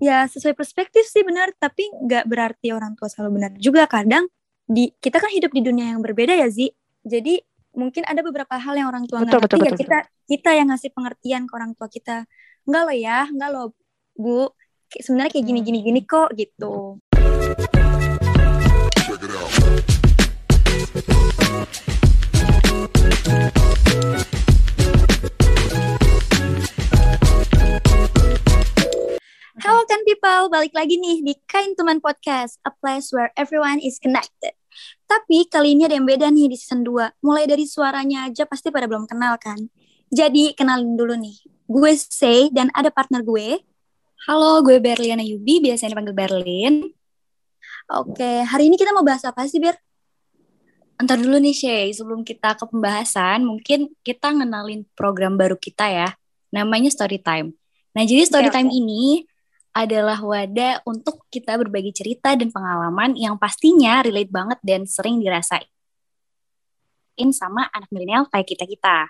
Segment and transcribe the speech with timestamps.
[0.00, 1.52] ya sesuai perspektif sih benar.
[1.54, 3.84] Tapi nggak berarti orang tua selalu benar juga.
[3.86, 4.26] Kadang
[4.64, 6.72] di kita kan hidup di dunia yang berbeda ya Zi.
[7.04, 7.38] Jadi
[7.76, 9.70] mungkin ada beberapa hal yang orang tua Betul, nggak betul, ngerti ya.
[9.70, 12.24] betul, kita kita yang ngasih pengertian ke orang tua kita.
[12.66, 13.66] Enggak loh ya enggak loh
[14.16, 14.50] bu.
[14.90, 16.98] Sebenarnya kayak gini gini gini kok gitu.
[23.30, 23.59] Halo
[29.88, 34.52] kan people, balik lagi nih di Kain Teman Podcast, a place where everyone is connected.
[35.08, 37.24] Tapi kali ini ada yang beda nih di season 2.
[37.24, 39.56] Mulai dari suaranya aja pasti pada belum kenal kan.
[40.12, 41.32] Jadi kenalin dulu nih.
[41.64, 43.64] Gue Say dan ada partner gue.
[44.28, 46.74] Halo, gue Berliana Yubi, biasanya dipanggil Berlin.
[47.88, 49.80] Oke, hari ini kita mau bahas apa sih, Ber?
[51.00, 51.88] Entar dulu nih, Shay.
[51.96, 56.12] Sebelum kita ke pembahasan, mungkin kita ngenalin program baru kita ya.
[56.52, 57.56] Namanya Storytime.
[57.96, 59.24] Nah, jadi Storytime ini
[59.70, 65.66] adalah wadah untuk kita berbagi cerita dan pengalaman yang pastinya relate banget dan sering dirasain
[67.36, 69.06] sama anak milenial kayak kita-kita.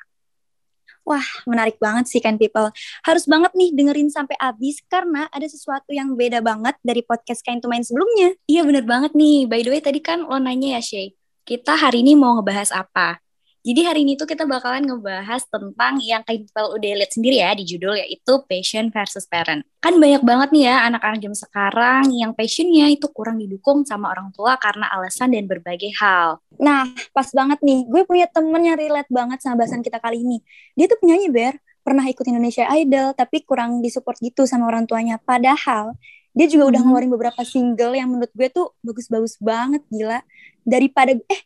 [1.46, 2.70] Menarik banget sih kan people.
[3.06, 7.62] Harus banget nih dengerin sampai habis karena ada sesuatu yang beda banget dari podcast Kain
[7.66, 8.34] Main sebelumnya.
[8.50, 9.46] Iya bener banget nih.
[9.46, 11.14] By the way tadi kan lo nanya ya Shay,
[11.46, 13.22] kita hari ini mau ngebahas apa?
[13.60, 17.68] Jadi hari ini tuh kita bakalan ngebahas tentang yang people udah lihat sendiri ya di
[17.68, 19.68] judul yaitu passion versus parent.
[19.84, 24.32] Kan banyak banget nih ya anak-anak jam sekarang yang passionnya itu kurang didukung sama orang
[24.32, 26.40] tua karena alasan dan berbagai hal.
[26.56, 27.84] Nah, pas banget nih.
[27.84, 30.40] Gue punya temen yang relate banget sama bahasan kita kali ini.
[30.72, 31.60] Dia tuh penyanyi, Ber.
[31.84, 35.20] Pernah ikut Indonesia Idol, tapi kurang disupport gitu sama orang tuanya.
[35.20, 35.96] Padahal,
[36.32, 36.92] dia juga udah Hmm.
[36.96, 40.24] ngeluarin beberapa single yang menurut gue tuh bagus-bagus banget, gila.
[40.64, 41.40] Daripada, eh,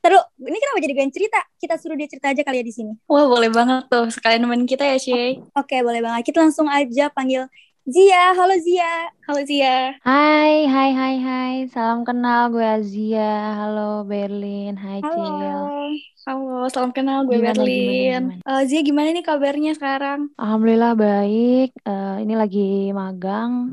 [0.00, 1.40] terus ini kenapa jadi gue cerita?
[1.56, 2.92] Kita suruh dia cerita aja kali ya di sini.
[3.04, 5.40] Wah boleh banget tuh sekalian nemenin kita ya Shay.
[5.52, 6.24] Oke, boleh banget.
[6.26, 7.44] Kita langsung aja panggil
[7.84, 8.32] Zia.
[8.32, 9.08] Halo Zia.
[9.24, 9.96] Halo Zia.
[10.00, 11.54] Hai, hai, hai, hai.
[11.68, 13.56] Salam kenal gue Azia.
[13.56, 14.74] Halo Berlin.
[14.74, 15.10] Hai Cil.
[15.10, 15.92] Halo.
[16.20, 18.22] Halo, salam kenal gue Gimana, Berlin.
[18.38, 20.28] gimana, Eh, Zia gimana nih kabarnya sekarang?
[20.36, 21.72] Alhamdulillah baik.
[21.74, 23.72] Eh, ini lagi magang.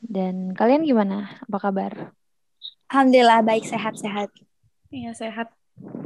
[0.00, 1.42] Dan kalian gimana?
[1.42, 1.92] Apa kabar?
[2.88, 4.30] Alhamdulillah, baik, sehat-sehat.
[4.94, 5.50] Iya sehat.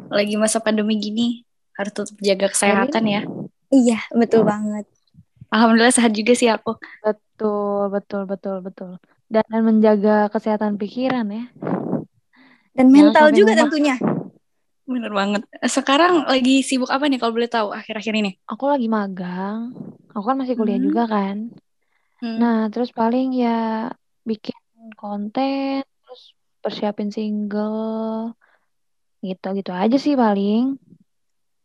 [0.09, 1.45] Lagi masa pandemi gini
[1.77, 3.23] harus tetap jaga kesehatan ya.
[3.69, 4.89] Iya, betul banget.
[5.53, 6.81] Alhamdulillah sehat juga sih aku.
[7.05, 8.91] Betul, betul, betul, betul.
[9.29, 11.45] Dan menjaga kesehatan pikiran ya.
[12.73, 14.01] Dan mental juga tentunya.
[14.89, 15.45] Bener banget.
[15.69, 18.41] Sekarang lagi sibuk apa nih kalau boleh tahu akhir-akhir ini?
[18.49, 19.77] Aku lagi magang.
[20.17, 20.89] Aku kan masih kuliah Hmm.
[20.89, 21.37] juga kan.
[22.25, 22.37] Hmm.
[22.41, 23.93] Nah, terus paling ya
[24.25, 24.57] bikin
[24.97, 26.23] konten, terus
[26.65, 28.33] persiapin single,
[29.23, 30.79] gitu-gitu aja sih paling.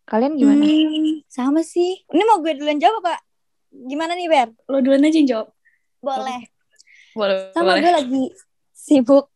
[0.04, 0.64] Kalian gimana?
[0.68, 2.04] Hmm, sama sih.
[2.12, 3.20] Ini mau gue duluan jawab, Pak?
[3.72, 4.50] Gimana nih, Ber?
[4.68, 5.48] Lo duluan aja yang jawab.
[6.04, 6.42] Boleh.
[7.16, 7.50] Boleh.
[7.56, 7.82] Sama boleh.
[7.82, 8.24] gue lagi
[8.76, 9.32] sibuk.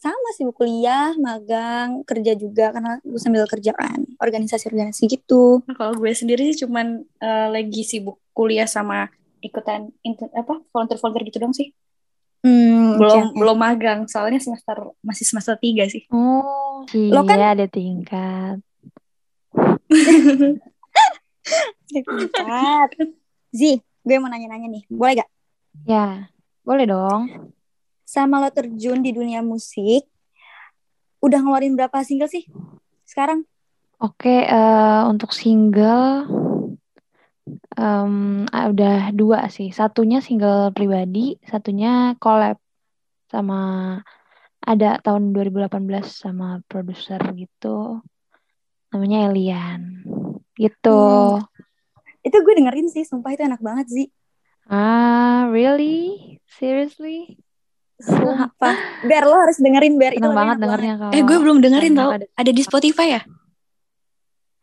[0.00, 2.72] Sama sibuk kuliah, magang, kerja juga.
[2.72, 4.08] Karena gue sambil kerjaan.
[4.16, 5.60] Organisasi-organisasi gitu.
[5.68, 9.12] Nah, kalau gue sendiri sih cuman eh, lagi sibuk kuliah sama
[9.44, 11.76] ikutan inter- apa volunteer-volunteer gitu dong sih.
[12.46, 13.34] Hmm, Belum oke.
[13.34, 16.06] belum magang, soalnya semester masih semester 3 sih.
[16.14, 18.62] Oh, Lo kan- iya ada tingkat.
[21.86, 22.88] Tingkat.
[23.50, 24.84] Zi, gue mau nanya-nanya nih.
[24.86, 25.30] Boleh gak?
[25.82, 26.30] Ya,
[26.62, 27.50] boleh dong.
[28.06, 30.06] Sama lo terjun di dunia musik,
[31.18, 32.46] udah ngeluarin berapa single sih
[33.02, 33.42] sekarang?
[33.98, 36.30] Oke, eh, untuk single
[37.76, 38.14] em,
[38.50, 39.68] ah, udah dua sih.
[39.70, 42.56] Satunya single pribadi, satunya collab
[43.28, 43.60] sama
[44.62, 48.00] ada tahun 2018 sama produser gitu.
[48.90, 50.02] Namanya Elian.
[50.56, 50.98] Gitu.
[51.38, 51.44] Hmm.
[52.24, 54.06] Itu gue dengerin sih, sumpah itu enak banget sih.
[54.66, 56.40] Ah, really?
[56.50, 57.38] Seriously?
[58.02, 58.74] Sumpah.
[59.06, 60.12] Ber, lo harus dengerin Ber.
[60.12, 62.10] Itu Seneng lagu banget enak dengernya kalau Eh gue belum dengerin enak tau.
[62.18, 63.22] ada- Ada di Spotify ya?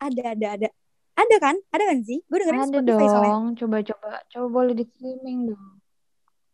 [0.03, 0.69] Ada, ada, ada.
[1.13, 1.56] Ada kan?
[1.69, 2.19] Ada kan sih?
[2.25, 3.29] Gue dengerin Ada Spotify soalnya.
[3.29, 5.66] dong, coba-coba, coba boleh di streaming dong.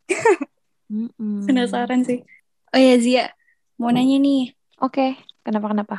[1.47, 2.19] Penasaran sih.
[2.75, 3.25] Oh ya Zia,
[3.79, 4.53] mau nanya nih.
[4.83, 5.97] Oke, kenapa kenapa?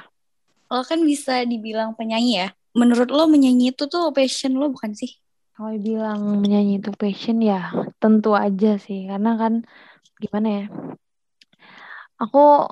[0.71, 2.49] Lo kan bisa dibilang penyanyi ya.
[2.77, 5.11] Menurut lo menyanyi itu tuh passion lo bukan sih?
[5.57, 9.67] Kalau bilang menyanyi itu passion ya, tentu aja sih, karena kan
[10.23, 10.65] gimana ya?
[12.23, 12.71] Aku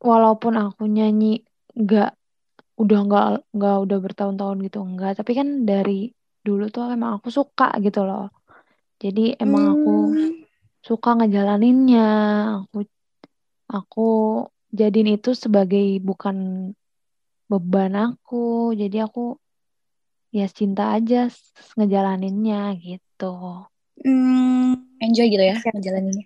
[0.00, 1.42] walaupun aku nyanyi
[1.74, 2.14] nggak
[2.82, 3.26] udah nggak
[3.56, 6.12] nggak udah bertahun-tahun gitu enggak, tapi kan dari
[6.46, 8.28] dulu tuh emang aku suka gitu loh.
[9.02, 10.32] Jadi emang aku Hmm.
[10.84, 12.08] suka ngejalaninnya.
[12.64, 12.78] Aku
[13.78, 14.08] aku
[14.72, 16.36] jadiin itu sebagai bukan
[17.50, 18.72] beban aku.
[18.80, 19.36] Jadi aku
[20.36, 21.32] ya cinta aja
[21.76, 23.24] ngejalaninnya gitu.
[24.04, 26.24] Hmm, enjoy gitu ya menjalaninya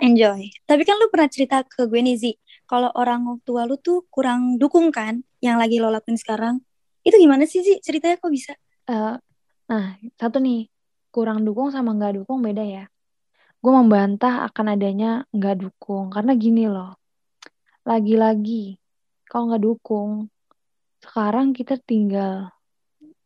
[0.00, 2.32] enjoy tapi kan lu pernah cerita ke gue nih Zi
[2.70, 6.60] kalau orang tua lu tuh kurang dukung kan yang lagi lo lakuin sekarang?
[7.00, 8.52] Itu gimana sih Zi ceritanya kok bisa?
[8.84, 9.16] Uh,
[9.66, 10.68] nah satu nih
[11.08, 12.84] kurang dukung sama nggak dukung beda ya.
[13.60, 16.96] Gue membantah akan adanya nggak dukung karena gini loh.
[17.88, 18.76] Lagi-lagi
[19.24, 20.28] kalau nggak dukung
[21.00, 22.52] sekarang kita tinggal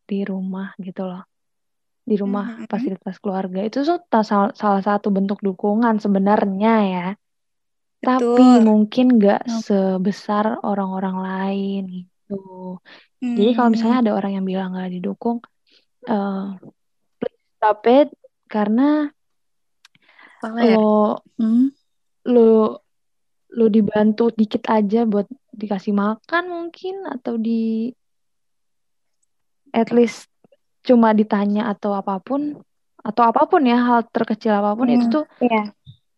[0.07, 1.27] di rumah gitu loh.
[2.05, 2.69] Di rumah mm -hmm.
[2.71, 3.59] fasilitas keluarga.
[3.65, 7.07] Itu tuh salah, salah satu bentuk dukungan sebenarnya ya
[8.05, 8.37] Betul.
[8.37, 9.59] tapi mungkin nggak okay.
[9.65, 12.77] sebesar orang-orang lain gitu
[13.25, 13.35] mm.
[13.35, 15.41] jadi kalau misalnya ada orang yang bilang nggak didukung
[16.05, 16.53] uh,
[17.17, 18.13] please stop it
[18.45, 19.09] karena
[20.61, 20.77] ya?
[20.77, 21.73] lo hmm?
[22.29, 22.79] lo
[23.55, 27.89] lo dibantu dikit aja buat dikasih makan mungkin atau di
[29.71, 30.29] at least
[30.85, 32.59] cuma ditanya atau apa pun
[33.05, 35.71] atau apa pun ya hal terkecil apa pun hmm, itu tuh yeah.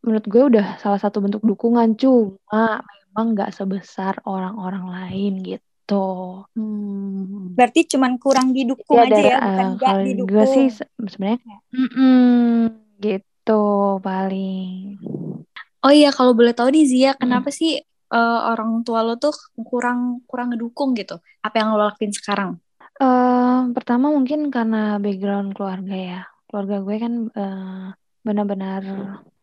[0.08, 2.80] Menurut gue udah salah satu bentuk dukungan cuma
[3.12, 6.48] memang nggak sebesar orang-orang lain gitu.
[6.56, 7.52] Hmm.
[7.52, 10.32] Berarti cuman kurang didukung ya, aja ya, bukan uh, kalau didukung.
[10.32, 12.56] Gue sih sebenarnya mm -mm,
[13.04, 13.62] gitu
[14.00, 14.96] paling.
[15.84, 17.58] Oh iya kalau boleh tahu nih Zia, kenapa hmm.
[17.60, 17.84] sih
[18.16, 19.36] uh, orang tua lo tuh
[19.68, 21.20] kurang kurang ngedukung gitu?
[21.44, 22.64] Apa yang lo lakuin sekarang?
[22.98, 26.22] Uh, pertama mungkin karena background keluarga ya.
[26.48, 27.88] Keluarga gue kan uh,
[28.24, 28.82] benar-benar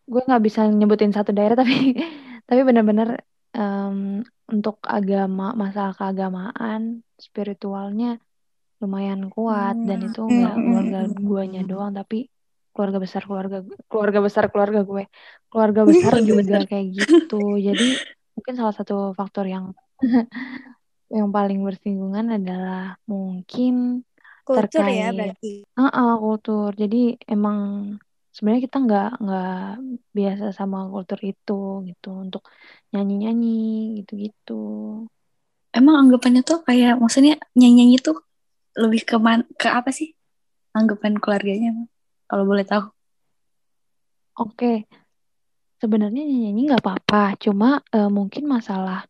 [0.05, 1.97] gue nggak bisa nyebutin satu daerah tapi
[2.45, 3.25] tapi benar-benar
[3.57, 4.21] um,
[4.51, 8.21] untuk agama masalah keagamaan spiritualnya
[8.83, 9.87] lumayan kuat hmm.
[9.89, 12.29] dan itu nggak hmm, hmm, keluarga hmm, guanya doang tapi
[12.75, 15.05] keluarga besar keluarga keluarga besar keluarga gue
[15.49, 17.89] keluarga besar juga kayak gitu jadi
[18.35, 19.73] mungkin salah satu faktor yang
[21.15, 24.03] yang paling bersinggungan adalah mungkin
[24.45, 25.55] kultur terkait ya berarti.
[25.79, 26.71] Uh -uh, kultur.
[26.77, 27.95] Jadi emang
[28.35, 29.55] sebenarnya kita nggak nggak
[30.11, 32.43] biasa sama kultur itu gitu untuk
[32.91, 34.63] nyanyi-nyanyi gitu-gitu.
[35.71, 38.19] Emang anggapannya tuh kayak maksudnya nyanyi-nyanyi tuh
[38.75, 40.11] lebih ke man, ke apa sih?
[40.75, 41.87] Anggapan keluarganya
[42.27, 42.91] kalau boleh tahu.
[44.43, 44.91] Oke.
[45.79, 49.05] Sebenarnya nyanyi nggak apa-apa, cuma uh, mungkin masalah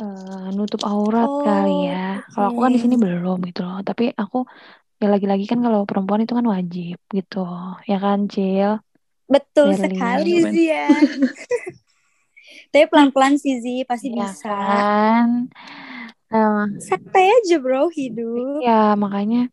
[0.00, 2.18] uh, nutup aurat oh, kali ya.
[2.24, 2.32] Okay.
[2.34, 3.78] Kalau aku kan di sini belum gitu loh.
[3.86, 4.42] Tapi aku
[4.96, 7.44] ya lagi-lagi kan kalau perempuan itu kan wajib gitu,
[7.84, 8.80] ya kan, Cil?
[9.26, 9.82] Betul Berlin.
[9.90, 10.88] sekali sih ya.
[12.72, 14.54] Tapi pelan-pelan sih Zi, pasti ya bisa.
[14.54, 15.50] Kan?
[16.26, 18.58] Uh, Santai aja bro hidup.
[18.58, 19.46] Ya makanya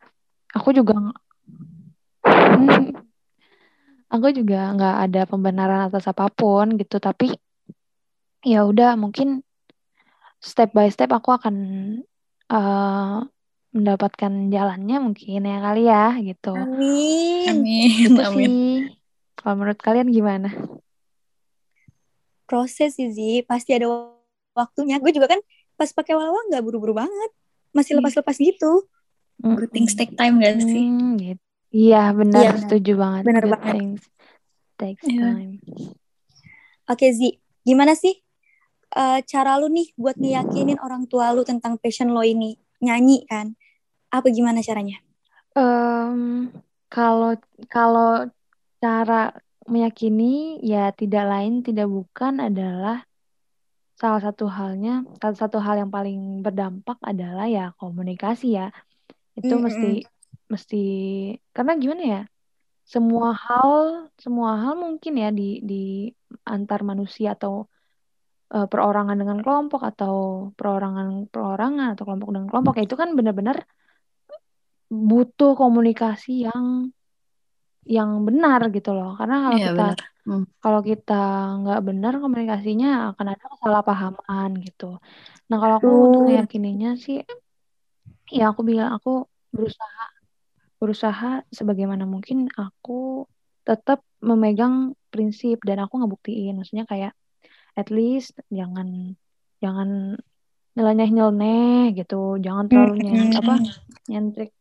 [0.53, 0.97] aku juga
[4.13, 7.33] aku juga nggak ada pembenaran atas apa pun gitu tapi
[8.45, 9.41] ya udah mungkin
[10.37, 11.55] step by step aku akan
[12.53, 13.25] uh,
[13.73, 16.53] mendapatkan jalannya mungkin ya kali ya gitu.
[16.53, 17.49] Amin.
[17.49, 17.89] Amin.
[18.07, 18.37] Gitu amin.
[18.37, 18.73] sih.
[19.33, 20.53] Kalau menurut kalian gimana?
[22.45, 23.41] Proses sih, Zi.
[23.43, 23.89] Pasti ada
[24.53, 25.01] waktunya.
[25.01, 25.41] Gue juga kan
[25.73, 27.31] pas pakai wawa nggak buru-buru banget.
[27.73, 27.99] Masih iya.
[27.99, 28.85] lepas-lepas gitu.
[29.41, 29.57] Mm.
[29.73, 30.85] Things take time gak sih?
[30.85, 31.43] Hmm, gitu.
[31.73, 33.23] Iya benar, ya, setuju banget.
[33.25, 33.73] Benar banget.
[33.73, 34.03] Things
[34.77, 35.33] takes yeah.
[35.33, 35.57] time.
[36.85, 38.13] Oke Zi, gimana sih
[38.93, 43.55] uh, cara lu nih buat ngeyakinin orang tua lu tentang passion lo ini nyanyi kan
[44.13, 45.01] apa gimana caranya
[45.57, 46.53] um,
[46.85, 47.33] kalau
[47.65, 48.29] kalau
[48.77, 49.33] cara
[49.65, 53.01] meyakini ya tidak lain tidak bukan adalah
[53.97, 58.69] salah satu halnya salah satu hal yang paling berdampak adalah ya komunikasi ya
[59.33, 59.65] itu mm -hmm.
[59.65, 59.91] mesti
[60.51, 60.83] mesti
[61.55, 62.21] karena gimana ya
[62.83, 66.11] semua hal semua hal mungkin ya di di
[66.43, 67.65] antar manusia atau
[68.51, 70.15] uh, perorangan dengan kelompok atau
[70.53, 73.63] perorangan perorangan atau kelompok dengan kelompok itu kan benar-benar
[74.93, 76.93] butuh komunikasi yang
[77.83, 79.17] yang benar gitu loh.
[79.19, 79.87] Karena kalau iya, kita
[80.27, 80.43] hmm.
[80.63, 81.23] kalau kita
[81.65, 85.01] nggak benar komunikasinya akan ada kesalahpahaman gitu.
[85.51, 86.03] Nah kalau aku uh.
[86.07, 87.25] untuk meyakininya sih
[88.31, 90.05] ya aku bilang aku berusaha
[90.79, 93.27] berusaha sebagaimana mungkin aku
[93.63, 96.55] tetap memegang prinsip dan aku ngebuktiin.
[96.55, 97.13] Maksudnya kayak
[97.75, 99.19] at least jangan
[99.59, 100.19] jangan
[100.73, 102.39] nyeleneh nyeleneh gitu.
[102.39, 103.55] Jangan terlalu nyentrik apa
[104.07, 104.51] nyentrik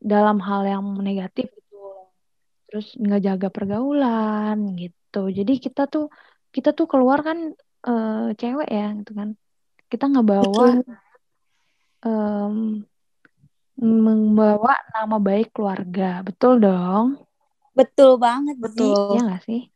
[0.00, 1.78] dalam hal yang negatif gitu
[2.70, 5.28] terus nggak jaga pergaulan gitu.
[5.28, 6.08] Jadi kita tuh
[6.54, 7.52] kita tuh keluar kan
[7.84, 9.34] uh, cewek ya gitu kan.
[9.90, 10.80] Kita nggak bawa
[12.06, 12.86] um,
[13.80, 16.22] membawa nama baik keluarga.
[16.22, 17.20] Betul dong?
[17.74, 19.18] Betul banget betul.
[19.18, 19.66] Ya nggak sih?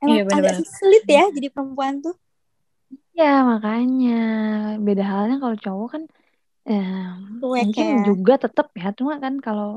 [0.00, 0.56] Emang iya, bener -bener.
[0.56, 2.16] agak sulit ya jadi perempuan tuh.
[3.12, 4.24] Ya makanya.
[4.80, 6.02] Beda halnya kalau cowok kan
[6.70, 6.98] eh,
[7.42, 8.06] mungkin ya.
[8.08, 9.68] juga tetap ya cuma kan kalau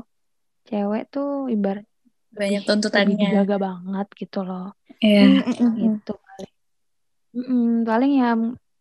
[0.68, 1.84] cewek tuh ibarat
[2.30, 4.64] banyak tuntutannya dijaga banget gitu loh
[5.02, 5.20] Iya.
[5.26, 5.78] Mm, mm, mm, mm.
[5.84, 6.52] gitu paling
[7.36, 8.28] Mm-mm, paling ya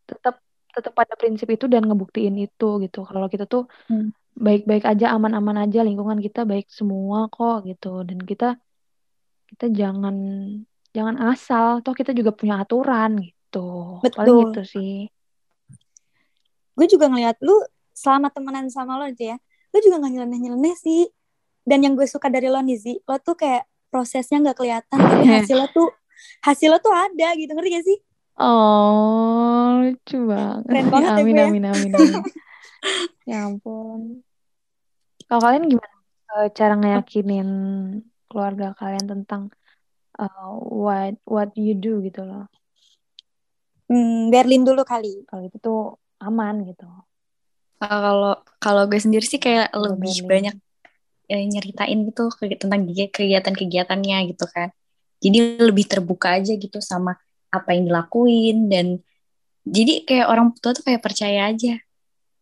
[0.10, 0.36] tetap
[0.74, 4.13] tetap pada prinsip itu dan ngebuktiin itu gitu kalau kita tuh Hmm.
[4.46, 8.46] baik-baik aja aman-aman aja lingkungan kita baik semua kok gitu dan kita
[9.50, 10.16] kita jangan
[10.96, 13.58] jangan asal toh kita juga punya aturan gitu
[14.18, 14.39] paling Betul.
[14.50, 14.92] gitu sih
[16.78, 17.56] gue juga ngeliat lu
[18.00, 19.38] selama temenan sama lo gitu ya
[19.70, 21.03] lu juga nggak nyeleneh-nyeleneh sih.
[21.65, 25.25] Dan yang gue suka dari lo nih Zi lo tuh kayak prosesnya nggak kelihatan tapi
[25.25, 25.89] hasilnya tuh
[26.46, 27.98] hasilnya tuh ada gitu ngerti gak sih?
[28.39, 30.63] Oh lucu banget.
[30.65, 31.46] Keren banget ya amin ya.
[31.46, 32.22] amin amin amin.
[33.27, 34.01] Ya ampun.
[35.29, 35.96] Kalau kalian gimana?
[36.29, 37.50] Eh, cara ngeyakinin
[38.29, 39.53] keluarga kalian tentang
[40.18, 42.50] eh, what what you do gitu loh.
[43.89, 45.25] Hmm, Berlin dulu kali.
[45.29, 46.86] Kalau itu tuh aman gitu.
[46.86, 47.09] Uh,
[47.80, 50.30] kalau kalau gue sendiri sih kayak Coba lebih Berlin.
[50.30, 50.56] banyak
[51.32, 52.28] ya, nyeritain gitu
[52.60, 54.70] tentang kegi- kegiatan-kegiatannya gitu kan.
[55.20, 57.16] Jadi lebih terbuka aja gitu sama
[57.50, 58.86] apa yang dilakuin dan
[59.68, 61.80] jadi kayak orang tua tuh kayak percaya aja.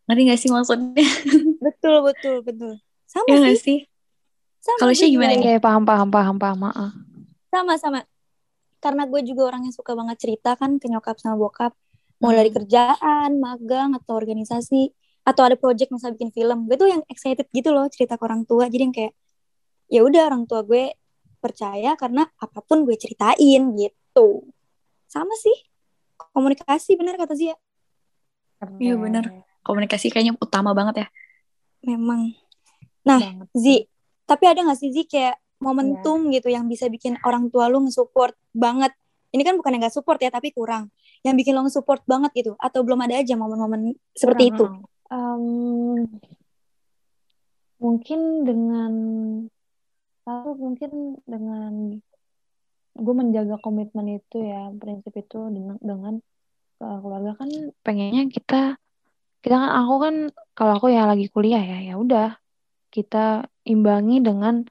[0.08, 1.06] Ngerti gak sih maksudnya?
[1.66, 2.72] betul betul betul
[3.06, 3.80] sama ya sih sih?
[4.78, 5.32] Kalau juga gimana?
[5.40, 6.60] Oke, paham, paham, paham, paham.
[6.72, 6.92] ah.
[7.48, 8.00] sama sama
[8.78, 11.74] karena gue juga orang yang suka banget cerita kan ke nyokap sama bokap
[12.22, 12.62] mau dari Hmm.
[12.62, 14.92] kerjaan magang atau organisasi
[15.28, 16.72] atau ada project misalnya bikin film.
[16.72, 18.72] Gue tuh yang excited gitu loh cerita ke orang tua.
[18.72, 19.14] Jadi yang kayak
[19.92, 20.96] ya udah orang tua gue
[21.44, 24.48] percaya karena apa pun gue ceritain gitu.
[25.12, 25.68] Sama sih.
[26.32, 27.60] Komunikasi benar kata Zia.
[28.80, 29.44] Iya bener.
[29.68, 31.08] Komunikasi kayaknya utama banget ya.
[31.84, 32.32] memang.
[33.04, 33.48] Nah Banget.
[33.52, 33.78] Zi
[34.28, 38.36] tapi ada gak sih Zi kayak momentum gitu yang bisa bikin orang tua lu nge-support
[38.56, 38.96] banget?
[39.32, 40.88] Ini kan bukan yang gak support ya tapi kurang.
[41.22, 44.66] Yang bikin lo nge-support banget gitu atau belum ada aja momen-momen seperti itu
[45.08, 45.44] Em,
[47.80, 48.94] mungkin dengan
[50.28, 52.02] satu mungkin dengan
[52.98, 56.14] gue menjaga komitmen itu ya prinsip itu dengan dengan
[56.82, 57.50] uh, keluarga kan
[57.86, 58.76] pengennya kita
[59.46, 60.16] kita kan aku kan
[60.58, 62.36] kalau aku ya lagi kuliah ya ya udah
[62.90, 64.66] kita imbangi dengan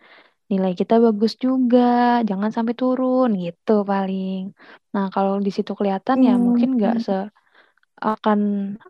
[0.50, 4.50] nilai kita bagus juga jangan sampai turun gitu paling
[4.90, 6.42] nah kalau di situ kelihatan ya Hmm.
[6.50, 7.16] mungkin nggak se
[7.96, 8.40] akan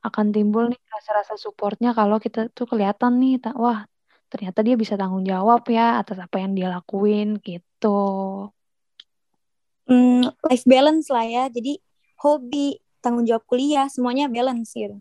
[0.02, 3.86] akan timbul nih rasa-rasa supportnya kalau kita tuh kelihatan nih wah
[4.26, 8.00] ternyata dia bisa tanggung jawab ya atas apa yang dia lakuin gitu.
[9.86, 11.44] Hmm, life balance lah ya.
[11.46, 11.78] Jadi
[12.18, 14.98] hobi tanggung jawab kuliah semuanya balance gitu.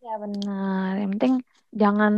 [0.00, 0.96] Ya benar.
[0.96, 1.34] Yang penting
[1.76, 2.14] jangan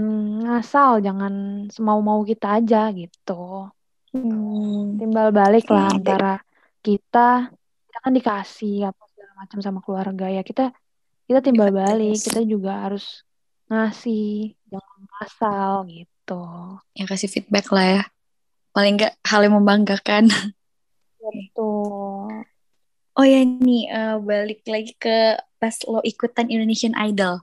[0.47, 3.66] ngasal jangan semau-mau kita aja gitu.
[4.08, 4.97] Hmm.
[4.97, 6.00] timbal balik lah Oke.
[6.00, 6.40] antara
[6.80, 9.04] kita kita kan dikasih apa
[9.38, 10.75] macam sama keluarga ya kita
[11.30, 12.26] kita timbal balik Yes.
[12.26, 13.23] kita juga harus
[13.68, 16.42] ngasih jangan ngasal gitu
[16.92, 18.02] Ya kasih feedback lah ya.
[18.76, 20.28] Paling nggak hal yang membanggakan.
[21.18, 22.45] betul
[23.18, 27.42] Oh ya nih eh, balik lagi ke pas lo ikutan Indonesian Idol.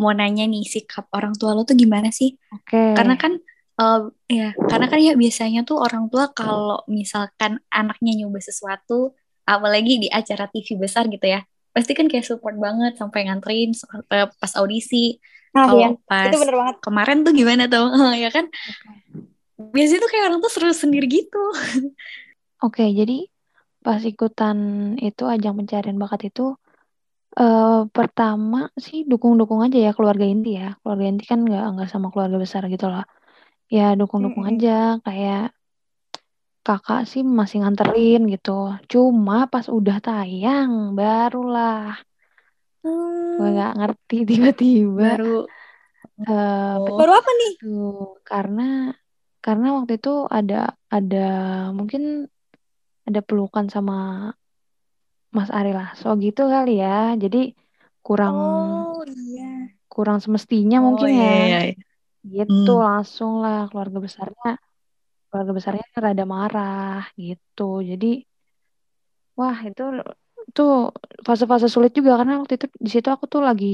[0.00, 2.32] Mau nanya nih sikap orang tua lo tuh gimana sih?
[2.48, 3.36] oke Karena kan
[3.76, 4.00] eh,
[4.32, 9.12] ya karena kan ya biasanya tuh orang tua kalau misalkan anaknya nyoba sesuatu,
[9.48, 11.40] apalagi di acara TV besar gitu ya,
[11.74, 15.18] pasti kan kayak support banget sampai nganterin sampai pas audisi.
[15.54, 16.76] Nah, Kalau ya, pas itu bener banget.
[16.84, 17.86] kemarin tuh gimana tuh?
[18.22, 18.46] ya kan?
[19.74, 21.38] Biasanya tuh kayak orang tuh seru sendiri gitu.
[22.66, 23.14] Oke, jadi
[23.84, 24.58] pas ikutan
[25.08, 26.42] itu ajang pencarian bakat itu
[27.40, 30.66] eh pertama sih dukung-dukung aja ya keluarga inti ya.
[30.80, 33.02] Keluarga inti kan nggak nggak sama keluarga besar gitu loh.
[33.76, 34.50] Ya dukung-dukung Mm-mm.
[34.50, 34.70] aja
[35.06, 35.38] kayak
[36.66, 38.50] kakak sih masih nganterin gitu.
[38.92, 41.80] Cuma pas udah tayang barulah
[43.36, 45.48] gue Hmm, nggak ngerti tiba-tiba Baru
[46.28, 47.52] eh oh, baru apa nih?
[47.58, 47.84] tuh
[48.28, 48.62] karena
[49.44, 50.54] karena waktu itu ada
[50.96, 51.16] ada
[51.78, 52.02] mungkin
[53.08, 53.94] ada pelukan sama
[55.36, 56.88] Mas Ari Lasso gitu kali ya.
[57.22, 57.38] Jadi
[58.06, 59.44] kurang Oh iya.
[59.92, 61.32] kurang semestinya oh mungkin iya, ya.
[61.42, 61.84] iya, iya.
[62.34, 62.84] Gitu Hmm.
[62.86, 64.48] langsung lah keluarga besarnya
[65.34, 67.62] keluarga besarnya rada marah gitu.
[67.90, 68.06] Jadi
[69.38, 69.82] wah itu
[70.56, 70.70] tuh
[71.26, 73.66] fase-fase sulit juga karena waktu itu di situ aku tuh lagi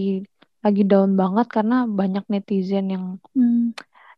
[0.64, 3.72] lagi down banget karena banyak netizen yang Hmm.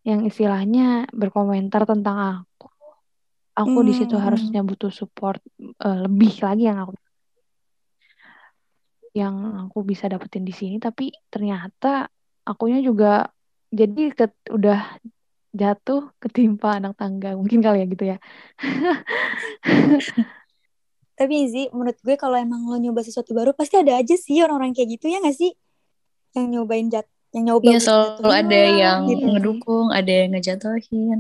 [0.09, 0.83] yang istilahnya
[1.21, 2.67] berkomentar tentang aku.
[3.63, 5.41] Aku di situ Hmm, harusnya butuh support
[5.87, 6.93] eh, lebih lagi yang aku
[9.21, 9.35] yang
[9.69, 12.09] aku bisa dapetin di sini tapi ternyata
[12.49, 13.29] akunya juga
[13.79, 14.77] jadi ke- udah
[15.53, 18.17] jatuh ketimpa anak tangga mungkin kali ya gitu ya
[21.13, 24.75] Tapi Zi, menurut gue kalau emang lo nyoba sesuatu baru pasti ada aja sih orang-orang
[24.75, 25.55] kayak gitu ya nggak sih?
[26.35, 27.07] Yang nyobain jat,
[27.37, 29.27] yang nyoba Iya selalu jatuhin ada yang gitu.
[29.31, 31.19] ngedukung, ada yang ngejatuhin.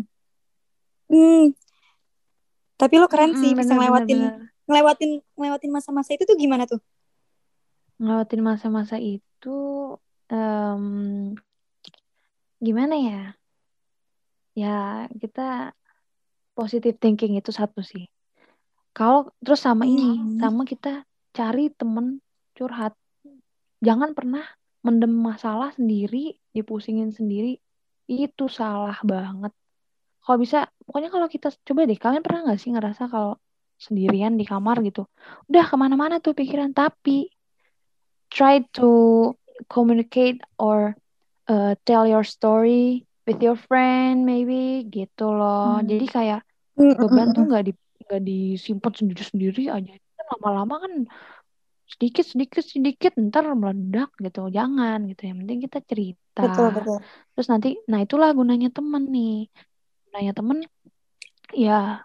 [1.12, 1.44] Hmm,
[2.80, 4.18] Tapi lo keren sih bisa ngelewatin
[4.66, 6.80] ngelewatin ngelewatin masa-masa itu tuh gimana tuh?
[8.02, 9.58] ngelewatin masa-masa itu
[10.32, 10.84] em,
[12.58, 13.20] gimana ya?
[14.52, 15.72] Ya kita
[16.52, 18.08] positive thinking itu satu sih.
[18.92, 20.36] Kalau terus sama ini, Hmm.
[20.36, 22.20] sama kita cari temen
[22.52, 22.92] curhat.
[23.80, 24.44] Jangan pernah
[24.84, 27.56] mendem masalah sendiri, dipusingin sendiri.
[28.04, 29.56] Itu salah banget.
[30.22, 33.40] Kalau bisa, pokoknya kalau kita coba deh, kalian pernah nggak sih ngerasa kalau
[33.80, 35.08] sendirian di kamar gitu,
[35.50, 37.26] udah ke mana-mana tuh pikiran, tapi
[38.30, 39.32] try to
[39.66, 40.94] communicate or
[41.50, 45.80] uh, tell your story with your friend maybe gitu loh.
[45.80, 45.88] Hmm.
[45.90, 46.40] Jadi kayak
[46.72, 49.92] Mm, mm, beban mm, tuh nggak di nggak disimpan sendiri-sendiri aja.
[50.16, 50.92] Kan lama-lama kan
[51.92, 54.48] sedikit sedikit sedikit ntar meledak gitu.
[54.48, 55.20] Jangan gitu.
[55.28, 56.40] Yang penting kita cerita.
[56.40, 56.98] Betul betul.
[57.36, 59.46] Terus nanti, nah itulah gunanya temen nih.
[60.08, 60.58] Gunanya temen,
[61.52, 62.00] ya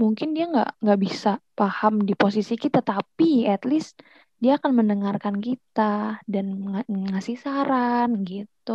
[0.00, 4.00] mungkin dia nggak nggak bisa paham di posisi kita, tapi at least
[4.42, 8.72] dia akan mendengarkan kita dan nga- ngasih saran gitu.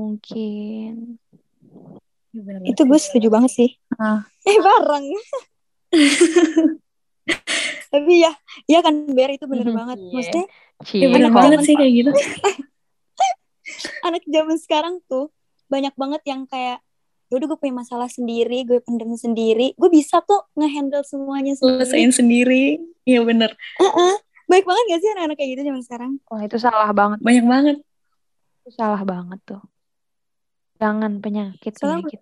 [0.00, 1.20] Mungkin.
[2.32, 3.70] Iya, bener Itu gue setuju banget sih.
[3.94, 4.24] Ah.
[4.42, 5.04] Eh bareng.
[7.90, 8.32] Tapi ya,
[8.64, 9.76] iya kan Ber itu bener Mhm.
[9.76, 9.98] banget.
[10.00, 10.14] Iya.
[10.14, 10.46] Maksudnya
[10.96, 12.10] Ya bener banget banget, sih kayak gitu.
[14.08, 15.28] anak zaman sekarang tuh
[15.68, 16.80] banyak banget yang kayak
[17.28, 21.84] ya udah gue punya masalah sendiri, gue pendem sendiri, gue bisa kok ngehandle semuanya sendiri.
[21.84, 22.64] Selesain sendiri.
[23.04, 23.52] Iya bener.
[23.76, 24.14] Heeh.
[24.48, 26.12] Baik banget gak sih anak-anak kayak gitu zaman sekarang?
[26.26, 27.18] Wah itu salah banget.
[27.22, 27.76] Banyak banget.
[28.64, 29.62] Itu salah banget tuh.
[30.80, 32.20] Jangan penyakit Soalnya- penyakit.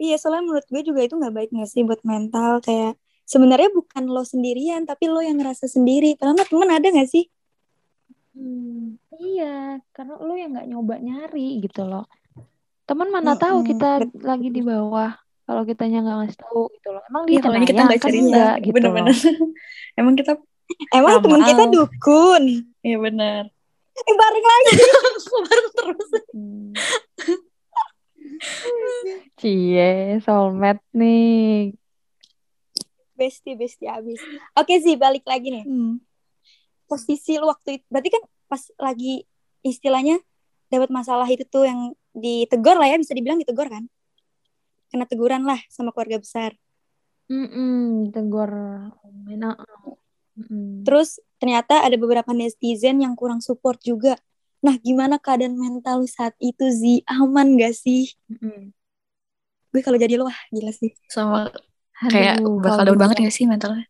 [0.00, 4.08] Iya, soalnya menurut gue juga itu nggak baik gak sih buat mental kayak sebenarnya bukan
[4.08, 6.16] lo sendirian, tapi lo yang ngerasa sendiri.
[6.16, 7.28] Padahal temen ada gak sih?
[8.32, 12.08] Hmm, iya, karena lu yang nggak nyoba nyari gitu loh.
[12.86, 14.24] Teman mana tahu Mm-mm, kita betul.
[14.24, 15.12] lagi di bawah.
[15.44, 17.02] Kalau kitanya nggak ngasih tahu gitu loh.
[17.04, 18.42] Emang dia Iya, kalau kita cenayang nggak kan cerita.
[18.56, 19.14] gitu Bener-bener.
[20.00, 20.32] Emang kita,
[20.90, 22.44] Emang temen kita dukun.
[22.80, 23.42] iya bener.
[23.92, 24.72] Eh bareng lagi.
[25.44, 26.08] Bareng terus.
[26.32, 26.70] Hmm.
[29.40, 31.76] Cie, soulmate nih.
[33.16, 34.20] Bestie, bestie abis.
[34.56, 35.64] Oke sih, balik lagi nih.
[35.68, 36.00] Hmm.
[36.88, 39.28] Posisi lo waktu itu, berarti kan pas lagi
[39.60, 40.18] istilahnya
[40.72, 43.86] dapat masalah itu tuh yang ditegur lah ya, bisa dibilang ditegur kan?
[44.90, 46.56] Kena teguran lah sama keluarga besar.
[47.30, 48.50] Mm-mm, tegur.
[49.30, 49.54] Nah,
[50.34, 50.82] mm-mm.
[50.82, 54.18] Terus ternyata ada beberapa netizen yang kurang support juga.
[54.60, 57.00] Nah, gimana keadaan mental lu saat itu, Zi?
[57.08, 58.12] Aman gak sih?
[58.28, 58.76] Mm-mm.
[59.72, 60.92] Gue kalau jadi lo, wah gila sih.
[61.08, 61.48] Sama
[62.12, 63.86] kayak Aduh, bakal kalau down banget gak sih mentalnya?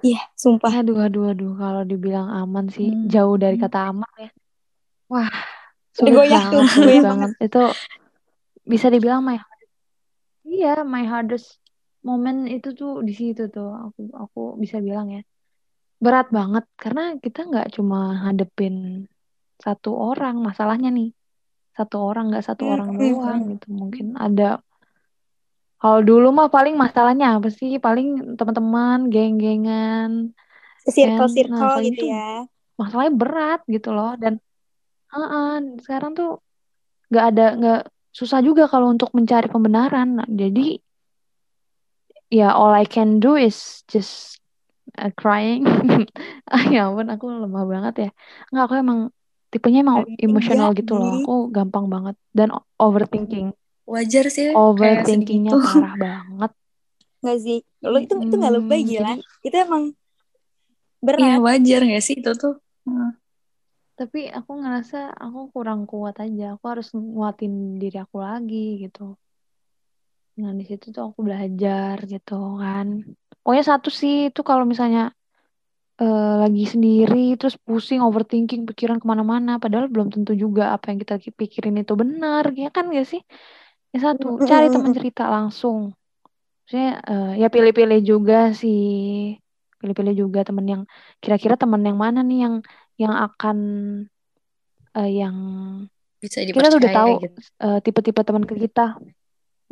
[0.00, 0.72] Iya, sumpah.
[0.80, 1.52] Aduh, aduh, aduh.
[1.58, 3.10] Kalau dibilang aman sih, Hmm.
[3.10, 4.30] jauh dari kata aman ya.
[5.10, 5.28] Wah,
[5.92, 7.30] sulit goyah banget, tuh, sulit goyah banget.
[7.42, 7.62] Itu
[8.62, 9.36] bisa dibilang my
[10.46, 11.58] Iya, my hardest
[12.06, 13.70] moment itu tuh di situ tuh.
[13.90, 15.22] Aku aku bisa bilang ya.
[16.00, 19.04] Berat banget karena kita nggak cuma hadepin
[19.64, 21.08] satu orang masalahnya nih.
[21.76, 23.66] Satu orang nggak satu Hmm, orang hmm, doang gitu.
[23.80, 24.44] Mungkin ada
[25.80, 27.70] kalau dulu mah paling masalahnya apa sih?
[27.86, 28.06] Paling
[28.38, 30.10] teman-teman, geng-gengan.
[30.94, 32.44] Circle-circle Nah, kalau gitu itu ya.
[32.80, 34.34] masalahnya berat gitu loh dan
[35.14, 35.48] Heeh,
[35.84, 36.28] sekarang tuh
[37.10, 37.78] nggak ada nggak
[38.18, 40.60] susah juga kalau untuk mencari pembenaran Nah, jadi
[42.30, 44.40] ya all I can do is just
[44.98, 45.62] uh, crying
[46.74, 48.08] ya ampun aku lemah banget ya
[48.50, 49.00] nggak aku emang
[49.50, 53.48] tipenya emang Paling emosional enggak gitu loh aku gampang banget dan overthinking
[53.90, 55.66] Wajar sih overthinkingnya segitu.
[55.66, 56.52] parah banget
[57.20, 57.58] Nggak sih?
[57.84, 59.12] Lo itu itu nggak lebay Hmm, gila.
[59.12, 59.84] jadi Itu emang
[61.20, 61.40] Iya berat.
[61.44, 62.54] wajar gak sih itu tuh?
[62.88, 63.10] Hmm.
[64.00, 69.12] tapi aku ngerasa aku kurang kuat aja aku harus nguatin diri aku lagi gitu
[70.40, 72.86] nah di situ tuh aku belajar gitu kan
[73.44, 75.12] pokoknya satu sih itu kalau misalnya
[76.00, 80.98] eh, lagi sendiri terus pusing overthinking pikiran ke mana-mana padahal belum tentu juga apa yang
[81.02, 83.20] kita pikirin itu benar ya kan gak sih
[83.92, 85.78] ya satu cari teman cerita langsung
[86.62, 88.78] Maksudnya eh, ya pilih-pilih juga sih
[89.80, 90.82] pilih-pilih juga temen yang
[91.22, 92.54] kira-kira temen yang mana nih yang
[93.02, 93.56] yang akan
[94.96, 95.36] eh, yang
[96.22, 97.38] Bisa kita tuh udah tahu gitu.
[97.64, 98.82] eh, tipe-tipe teman ke kita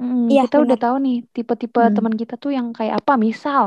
[0.00, 0.78] Mm, Iya, kita udah benar.
[0.82, 1.96] tahu nih tipe-tipe Hmm.
[1.96, 3.62] teman kita tuh yang kayak apa misal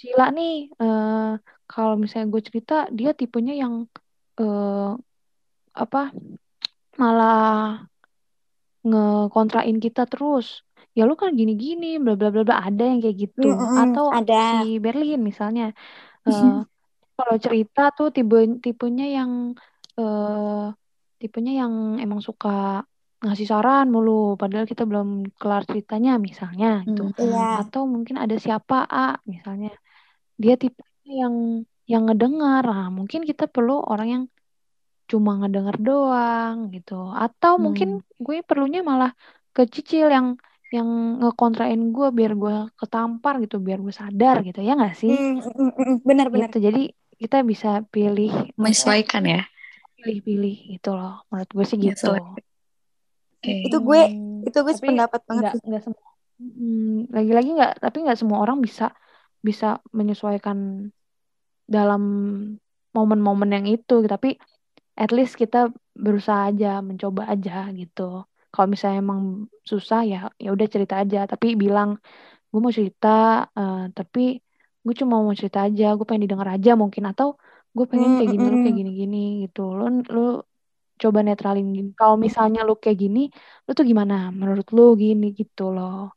[0.00, 0.50] Cila nih
[0.82, 1.24] eh
[1.66, 3.74] kalau misalnya gue cerita dia tipenya yang
[4.40, 4.90] eh
[5.76, 6.00] apa
[6.96, 7.84] malah
[8.86, 10.62] ngekontrain kita terus
[10.96, 14.62] ya lu kan gini-gini bla bla bla bla ada yang kayak gitu Mm-mm, atau ada.
[14.64, 15.64] si Berlin misalnya
[16.28, 16.56] eh
[17.16, 19.30] kalau cerita tuh tipe tipenya yang
[20.00, 20.66] eh
[21.20, 21.72] tipenya yang
[22.04, 22.84] emang suka
[23.24, 25.08] ngasih saran mulu padahal kita belum
[25.40, 27.16] kelar ceritanya misalnya gitu Hmm.
[27.16, 27.64] Iya.
[27.64, 29.72] atau mungkin ada siapa A misalnya
[30.36, 30.80] dia tipe
[31.20, 31.34] yang
[31.92, 34.24] yang ngedengar nah mungkin kita perlu orang yang
[35.10, 36.92] cuma ngedengar doang gitu.
[37.22, 37.88] Atau mungkin
[38.26, 39.10] gue perlunya malah
[39.54, 40.28] ke Cicil yang
[40.76, 40.88] yang
[41.22, 44.58] ngekontrain gue biar gue ketampar gitu biar gue sadar gitu.
[44.68, 45.12] Ya nggak sih?
[45.12, 46.50] Hmm, mm, mm, mm, benar-benar.
[46.50, 46.58] gitu.
[46.66, 46.80] Jadi
[47.22, 49.40] kita bisa pilih Menyesuaikan ya.
[49.96, 51.12] pilih-pilih gitu loh.
[51.30, 52.06] Menurut gue sih gitu.
[53.36, 53.52] Oke.
[53.66, 56.04] Itu gue Hmm, itu gue tapi sependapat banget nggak semua
[56.36, 58.92] Hmm, lagi-lagi nggak tapi nggak semua orang bisa
[59.40, 60.58] bisa menyesuaikan
[61.66, 62.02] dalam
[62.96, 64.40] momen-momen yang itu tapi
[64.96, 68.24] at least kita berusaha aja mencoba aja gitu.
[68.48, 69.20] Kalau misalnya emang
[69.60, 71.28] susah ya ya udah cerita aja.
[71.28, 72.00] Tapi bilang
[72.48, 74.40] gue mau cerita eh, tapi
[74.80, 77.04] gue cuma mau cerita aja gue pengen didengar aja mungkin.
[77.12, 77.36] Atau
[77.76, 78.80] gue pengen kayak gini lu kayak mm.
[78.80, 79.62] gini-gini gitu.
[79.76, 80.26] Lu lu
[80.96, 81.90] coba netralin gini.
[81.92, 83.28] Kalau misalnya lu kayak gini
[83.68, 84.32] lu tuh gimana?
[84.32, 86.15] Menurut lu gini gitu loh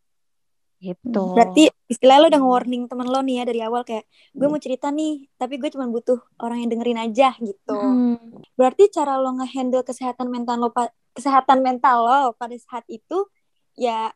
[0.79, 4.61] gitu Berarti istilah lo udah nge-warning temen lo nih ya dari awal kayak gue mau
[4.61, 7.75] cerita nih, tapi gue cuma butuh orang yang dengerin aja gitu.
[7.75, 8.39] Mm-mm.
[8.55, 10.69] Berarti cara lo nge-handle kesehatan mental lo
[11.13, 13.27] kesehatan mental lo pada saat itu
[13.75, 14.13] ya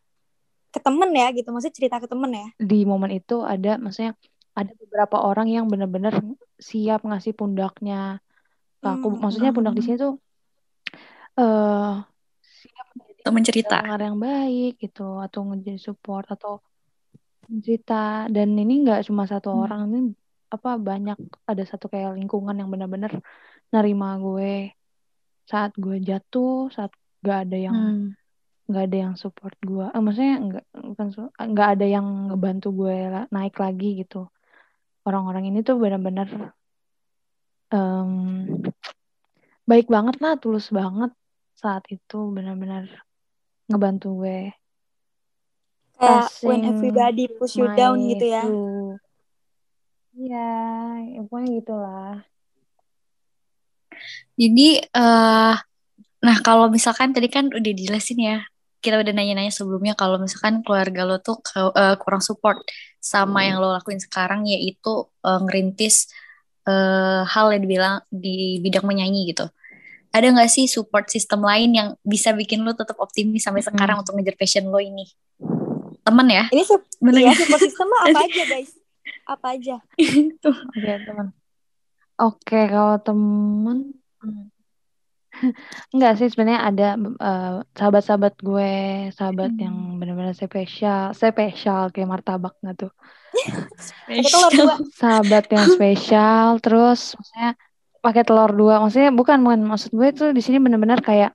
[0.74, 2.48] ke temen ya gitu, maksudnya cerita ke temen ya.
[2.58, 4.18] di momen itu ada maksudnya
[4.58, 6.18] ada beberapa orang yang benar-benar
[6.62, 8.22] siap ngasih pundaknya
[8.84, 10.14] aku Hmm, maksudnya pundak di sini tuh
[11.40, 11.94] eh
[12.42, 12.88] siap
[13.32, 13.78] menjadi Temen cerita.
[13.80, 16.60] pendengar yang baik gitu atau menjadi support atau
[17.64, 19.64] cerita dan ini nggak cuma satu Hmm.
[19.64, 20.00] orang ini
[20.50, 21.18] apa banyak
[21.50, 23.12] ada satu kayak lingkungan yang benar-benar
[23.74, 24.74] nerima gue
[25.44, 26.92] saat gue jatuh saat
[27.24, 28.16] gak ada yang Hmm.
[28.64, 31.08] nggak ada yang support gue eh, maksudnya nggak bukan
[31.52, 32.96] nggak ada yang ngebantu gue
[33.28, 34.32] naik lagi gitu
[35.04, 36.28] orang-orang ini tuh benar-benar
[37.76, 38.12] em,
[39.68, 41.12] baik banget lah tulus banget
[41.60, 42.88] saat itu benar-benar
[43.74, 44.40] ngebantu gue
[45.98, 48.44] Kayak when everybody push you down gitu ya.
[50.14, 50.50] Iya,
[51.10, 52.14] ya pokoknya gitulah.
[54.38, 55.56] Jadi, eh
[56.24, 58.38] nah kalau misalkan tadi kan udah dijelasin ya,
[58.84, 62.60] kita udah nanya-nanya sebelumnya kalau misalkan keluarga lo tuh ke- eh, kurang support
[63.00, 66.12] sama yang lo lakuin sekarang yaitu eh, ngerintis
[66.68, 69.48] eh, hal yang dibilang di bidang menyanyi gitu.
[70.14, 73.74] Ada nggak sih support system lain yang bisa bikin lo tetap optimis sampai Mm-mm.
[73.74, 75.10] sekarang untuk ngejar passion lo ini?
[76.06, 76.46] Temen ya?
[76.54, 78.72] Ini sup Bener iya, support system apa aja guys?
[79.26, 79.76] Apa aja?
[80.38, 80.54] Tuh.
[80.54, 81.28] Oke, teman.
[82.14, 84.54] Oke, kalau temen hmm.
[85.90, 88.74] Enggak sih sebenarnya ada eh, sahabat-sahabat gue,
[89.18, 89.98] sahabat yang Hmm.
[89.98, 92.92] benar-benar spesial, spesial kayak martabak nggak tuh?
[94.54, 94.78] Dua.
[94.94, 97.58] Sahabat yang spesial, terus maksudnya
[98.04, 98.84] pakai telur dua.
[98.84, 101.32] Maksudnya bukan, bukan maksud gue tuh di sini benar-benar kayak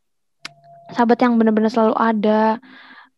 [0.92, 2.60] sahabat yang benar-benar selalu ada.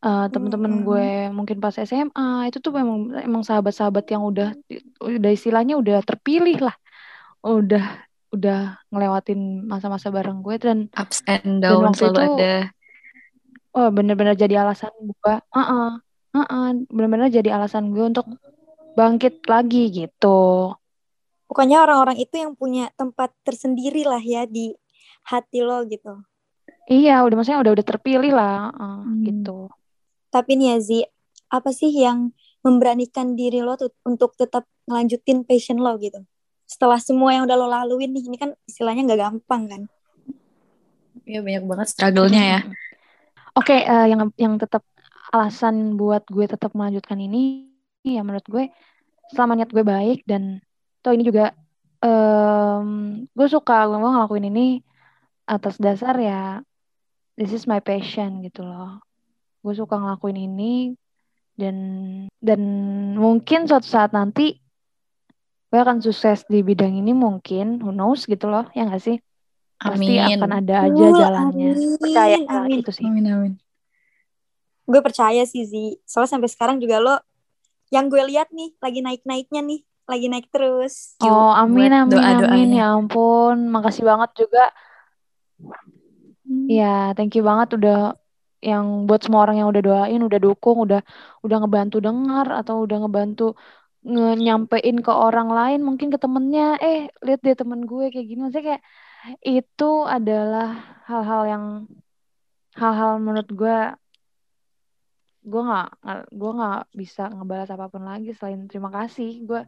[0.00, 0.84] Eh, teman-teman Hmm.
[0.88, 4.56] gue mungkin pas SMA itu tuh memang emang sahabat-sahabat yang udah
[5.04, 6.76] udah istilahnya udah terpilih lah,
[7.44, 7.84] udah
[8.32, 12.54] udah ngelewatin masa-masa bareng gue dan Ups and dan down waktu selalu itu ada.
[13.76, 15.88] oh bener-bener jadi alasan gue Heeh,
[16.32, 18.24] heeh, bener-bener jadi alasan gue untuk
[18.96, 20.72] bangkit lagi gitu
[21.50, 24.70] Pokoknya orang-orang itu yang punya tempat tersendiri lah ya di
[25.30, 26.22] hati lo gitu.
[26.96, 29.24] iya udah maksudnya udah udah terpilih lah eh, Hmm.
[29.26, 29.50] gitu
[30.34, 30.98] Tapi nih ya Zi,
[31.56, 32.18] apa sih yang
[32.66, 36.20] memberanikan diri lo tuh untuk tetap ngelanjutin passion lo gitu?
[36.72, 39.82] Setelah semua yang udah lo laluin nih, ini kan istilahnya nggak gampang kan?
[41.28, 42.60] Iya banyak banget struggle-nya ya.
[42.62, 42.74] Mm-mm.
[43.58, 44.82] oke eh, yang yang tetap
[45.34, 47.70] alasan buat gue tetap melanjutkan ini
[48.06, 48.64] ya menurut gue
[49.34, 50.62] selama niat gue baik dan
[51.00, 51.52] toh ini juga
[52.04, 52.88] em,
[53.28, 54.66] gue suka gue ngelakuin ini
[55.48, 56.60] atas dasar ya
[57.34, 59.00] this is my passion gitu loh
[59.60, 60.96] gue suka ngelakuin ini
[61.56, 61.76] dan
[62.40, 62.60] dan
[63.16, 64.56] mungkin suatu saat nanti
[65.70, 69.16] gue akan sukses di bidang ini mungkin who knows gitu loh ya nggak sih
[69.80, 70.36] pasti Amin.
[70.36, 72.80] akan ada aja Wah, jalannya amin, percaya nggak amin.
[72.84, 73.54] itu sih Amin amin.
[74.90, 76.02] Gue percaya sih Zi.
[76.02, 77.14] Soalnya sampai sekarang juga lo,
[77.94, 79.80] yang gue lihat nih, lagi naik-naiknya nih.
[80.10, 81.14] Lagi naik terus.
[81.22, 82.46] Yuk, oh amin amin doa-doanya.
[82.50, 84.64] amin ya ampun makasih banget juga
[86.40, 86.66] Hmm.
[86.66, 88.16] ya thank you banget udah
[88.60, 91.00] yang buat semua orang yang udah doain udah dukung udah
[91.46, 93.54] udah ngebantu dengar atau udah ngebantu
[94.02, 98.40] nge nyampein ke orang lain mungkin ke temennya eh lihat deh temen gue kayak gini
[98.40, 98.82] maksudnya kayak
[99.44, 100.68] itu adalah
[101.06, 101.64] hal-hal yang
[102.74, 103.76] hal-hal menurut gue
[105.40, 109.60] gue nggak nggak- gue nggak bisa ngebalas apa pun lagi selain terima kasih gue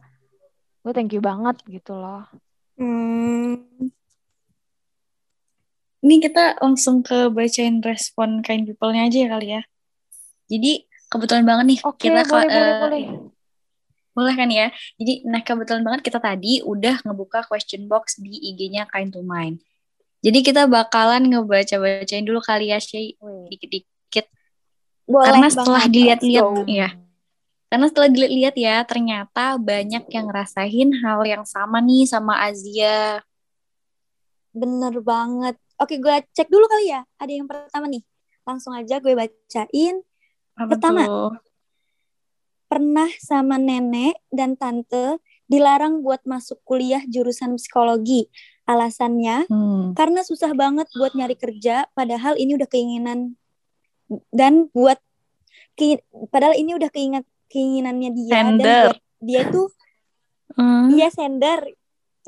[0.83, 2.27] gue thank you banget gitu loh
[2.73, 3.61] Hmm.
[6.03, 9.61] ini kita langsung ke bacain respon kind people-nya aja ya kali ya.
[10.49, 10.71] Jadi
[11.07, 13.03] kebetulan banget nih Oke, kita boleh, ka- boleh, eh, boleh.
[14.11, 14.67] boleh kan ya.
[14.99, 19.61] Jadi nah kebetulan banget kita tadi udah ngebuka question box di IG-nya Kind to Mind.
[20.25, 23.13] Jadi kita bakalan ngebaca-bacain dulu kali ya Shay
[23.47, 24.27] dikit-dikit.
[25.05, 26.89] Boleh Karena setelah dilihat-lihat ya.
[27.73, 33.25] Karena setelah dilihat-lihat ya, ternyata banyak yang ngerasain hal yang sama nih sama Azia.
[34.53, 35.57] Bener banget.
[35.81, 37.01] Oke, gue cek dulu kali ya.
[37.17, 38.05] Ada yang pertama nih.
[38.45, 40.05] Langsung aja gue bacain.
[40.53, 41.01] Apa Pertama.
[41.01, 41.33] tuh?
[42.69, 45.17] Pernah sama nenek dan tante
[45.49, 48.29] dilarang buat masuk kuliah jurusan psikologi.
[48.69, 49.97] Alasannya Hmm.
[49.97, 53.35] karena susah banget buat nyari kerja padahal ini udah keinginan
[54.31, 55.01] dan buat
[55.75, 58.85] ke- padahal ini udah keinget keinginannya dia dan Sender.
[58.89, 59.67] buat dia tuh
[60.53, 60.85] Hmm.
[60.89, 61.65] dia sender.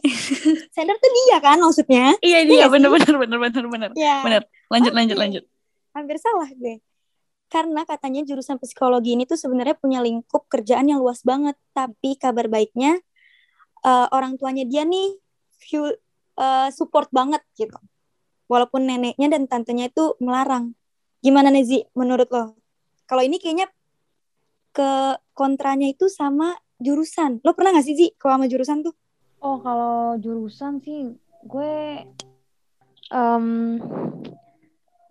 [0.76, 2.18] Sender tuh dia kan maksudnya?
[2.20, 2.66] Iya Iya dia.
[2.70, 3.90] bener bener bener bener bener.
[3.94, 4.42] Ya bener.
[4.68, 4.98] Lanjut Oke.
[4.98, 5.44] lanjut lanjut.
[5.92, 6.82] hampir salah gue.
[7.48, 11.54] Karena katanya jurusan psikologi ini tuh sebenarnya punya lingkup kerjaan yang luas banget.
[11.72, 12.98] Tapi kabar baiknya
[13.82, 15.16] eh, orang tuanya dia nih
[15.62, 15.94] view,
[16.36, 17.78] eh, support banget gitu.
[18.46, 20.74] Walaupun neneknya dan tantenya itu melarang.
[21.22, 22.58] Gimana nih Zi menurut lo?
[23.06, 23.70] Kalau ini kayaknya
[24.78, 24.92] ke
[25.40, 26.48] kontranya itu sama
[26.86, 28.94] jurusan lo pernah gak sih Zi kalau sama jurusan tuh
[29.48, 31.00] Oh, kalau jurusan sih
[31.52, 31.72] gue
[33.12, 33.46] em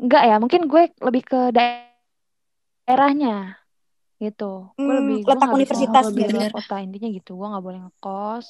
[0.03, 1.91] enggak ya, mungkin gue lebih ke dae-
[2.87, 3.31] daerahnya
[4.25, 4.45] gitu.
[4.85, 6.35] Gue Hmm, lebih gue letak nggak bisa universitas gitu.
[6.35, 7.31] luar kota intinya gitu.
[7.39, 8.47] Gue nggak boleh ngekos.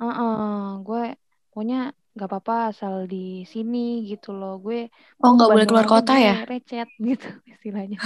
[0.00, 0.30] Heeh,
[0.86, 1.00] gue
[1.48, 1.76] pokoknya
[2.14, 3.16] nggak apa-apa asal di
[3.52, 3.78] sini
[4.10, 4.50] gitu loh.
[4.64, 4.76] Gue
[5.22, 6.32] Oh gue nggak boleh keluar kota gue ya?
[6.50, 7.96] recet gitu istilahnya.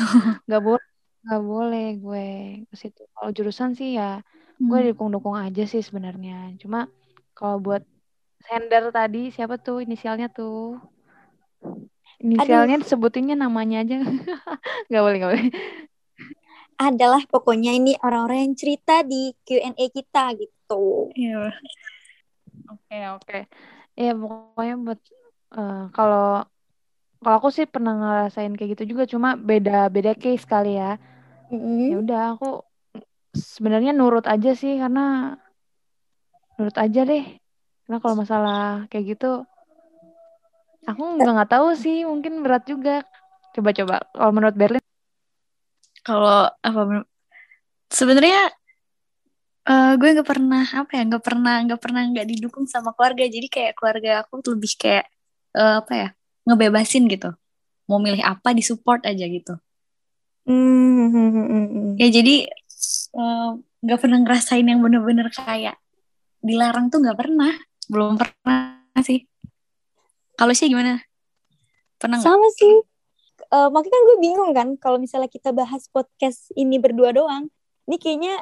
[0.46, 0.84] Nggak boleh,
[1.24, 2.24] nggak boleh gue
[2.70, 3.00] ke situ.
[3.14, 4.24] Kalau jurusan sih ya
[4.68, 4.88] gue Hmm.
[4.92, 6.34] dukung-dukung aja sih sebenarnya.
[6.62, 6.78] Cuma
[7.36, 7.82] kalau buat
[8.46, 10.78] sender tadi siapa tuh inisialnya tuh?
[12.20, 13.96] Inisialnya disebutinnya namanya aja.
[14.88, 15.46] Nggak boleh, nggak boleh.
[16.80, 21.52] adalah pokoknya ini orang-orang yang cerita di Q&A kita gitu Iya.
[22.70, 23.38] Oke, oke.
[23.98, 25.00] Ya pokoknya buat
[25.58, 26.46] eh, kalau
[27.20, 30.96] kalau aku sih pernah ngerasain kayak gitu juga cuma beda beda case kali ya.
[31.50, 31.90] Mm-mm.
[31.90, 32.62] Ya udah aku
[33.34, 35.34] sebenarnya nurut aja sih karena
[36.56, 37.24] nurut aja deh.
[37.84, 39.42] Karena kalau masalah kayak gitu
[40.86, 43.02] aku nggak nggak tahu sih mungkin berat juga.
[43.54, 44.82] Coba-coba kalau menurut Berlin
[46.06, 47.04] Kalau apa?
[47.90, 48.50] Sebenarnya
[49.68, 53.24] eh, gue nggak pernah apa ya nggak pernah nggak pernah nggak didukung sama keluarga.
[53.26, 55.04] Jadi kayak keluarga aku tuh lebih kayak
[55.58, 56.08] eh, apa ya
[56.46, 57.30] ngebebasin gitu.
[57.90, 59.54] Mau milih apa disupport aja gitu.
[60.50, 61.94] Hmm.
[61.94, 62.50] Ya jadi
[63.14, 63.50] eh,
[63.86, 65.78] nggak pernah ngerasain yang bener-bener kayak
[66.42, 67.54] dilarang tuh nggak pernah.
[67.86, 69.30] Belum pernah sih.
[70.34, 70.98] Kalau sih gimana?
[72.02, 72.26] Pernah nggak?
[72.26, 72.82] Sama sih.
[73.50, 77.46] Eh, makanya kan gue bingung kan kalau misalnya kita bahas podcast ini berdua doang.
[77.86, 78.34] Ini kayaknya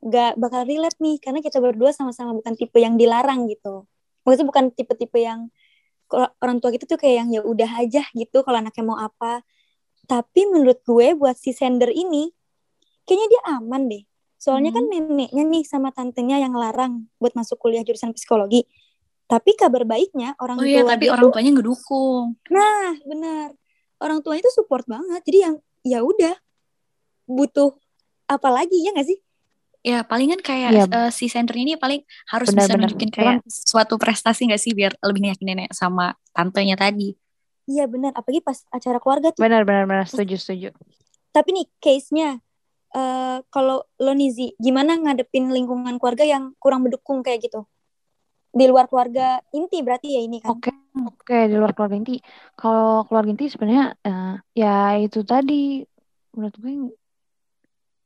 [0.00, 3.84] nggak bakal relate nih karena kita berdua sama-sama bukan tipe yang dilarang gitu.
[4.22, 5.50] Maksudnya bukan tipe-tipe yang
[6.42, 9.42] orang tua kita tuh kayak yang ya udah aja gitu kalau anaknya mau apa.
[10.10, 12.34] Tapi menurut gue buat si sender ini
[13.06, 14.02] kayaknya dia aman deh.
[14.34, 18.66] Soalnya kan neneknya nih sama tantenya yang larang buat masuk kuliah jurusan psikologi.
[19.24, 22.34] Tapi kabar baiknya orang Oh iya, tua tapi dia orang tuh- tuanya ngedukung.
[22.50, 23.54] Nah, benar.
[24.00, 25.22] Orang tuanya itu support banget.
[25.22, 25.54] Jadi yang
[25.86, 26.34] ya udah
[27.24, 27.78] butuh
[28.26, 29.18] apa lagi ya nggak sih?
[29.80, 30.84] Ya palingan kayak Iya.
[30.88, 32.80] eh, si center ini paling harus Benar, bisa benar.
[32.90, 37.14] nunjukin Cuman- kayak suatu prestasi nggak sih biar lebih yakin nenek sama tantenya tadi.
[37.68, 38.12] Iya benar.
[38.16, 39.42] Apalagi pas acara keluarga tuh.
[39.42, 40.68] benar benar benar setuju setuju.
[41.30, 42.40] Tapi nih case-nya
[42.90, 47.66] eh kalau lo Nizi, gimana ngadepin lingkungan keluarga yang kurang mendukung kayak gitu?
[48.50, 50.58] Di luar keluarga inti berarti ya ini kan?
[50.58, 50.74] Oke,
[51.06, 52.18] oke di luar keluarga inti.
[52.58, 55.86] Kalau keluarga inti sebenarnya eh, ya itu tadi
[56.34, 56.74] menurut gue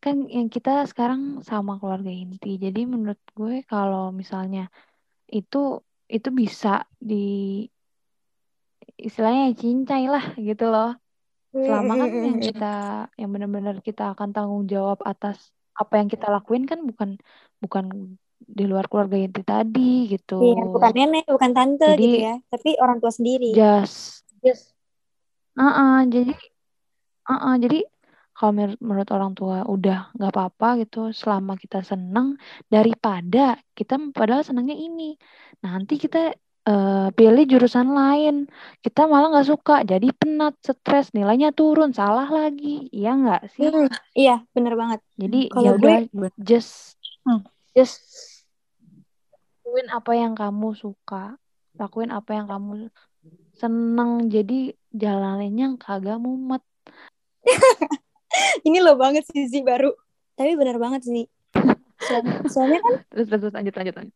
[0.05, 2.61] kan yang kita sekarang sama keluarga inti.
[2.61, 4.69] Jadi menurut gue kalau misalnya
[5.33, 5.81] itu
[6.13, 7.65] itu bisa di
[9.05, 10.97] istilahnya cincai lah gitu loh.
[11.55, 12.75] Selama kan yang kita
[13.15, 17.21] yang benar-benar kita akan tanggung jawab atas apa yang kita lakuin kan bukan
[17.63, 20.41] bukan di luar keluarga inti tadi gitu.
[20.43, 22.35] Iya, bukan nenek, bukan tante Jadi- gitu ya.
[22.51, 23.55] Tapi orang tua sendiri.
[23.55, 24.75] just just
[25.55, 26.35] uh jadi
[27.31, 27.87] uh jadi
[28.35, 32.35] kalau menur- menurut orang tua udah nggak apa-apa gitu selama kita seneng
[32.67, 35.15] daripada kita padahal senangnya ini
[35.63, 36.35] nanti kita
[36.65, 38.49] eh, pilih jurusan lain
[38.81, 43.89] kita malah nggak suka jadi penat stres nilainya turun salah lagi iya nggak sih Hmm,
[44.13, 45.01] iya, bener banget.
[45.15, 47.41] jadi Kalau ya udah gue- just Hmm.
[47.73, 48.01] just
[49.61, 51.37] lakuin apa yang kamu suka
[51.75, 52.93] lakuin apa yang kamu
[53.53, 56.61] seneng jadi jalaninnya kagak mumet
[58.67, 59.95] Ini lo banget sih Zi baru.
[60.35, 61.25] Tapi benar banget sih.
[62.03, 64.15] Soalnya, soalnya kan terus terus terus, lanjut lanjut lanjut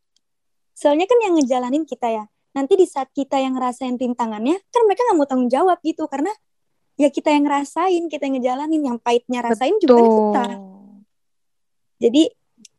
[0.75, 2.23] soalnya kan yang ngejalanin kita ya.
[2.59, 6.27] Nanti di saat kita yang ngerasain rintangannya, kan mereka nggak mau tanggung jawab gitu karena
[6.99, 10.45] ya kita yang ngerasain, kita yang ngejalanin, yang pahitnya rasain juga kan kita.
[12.03, 12.23] Jadi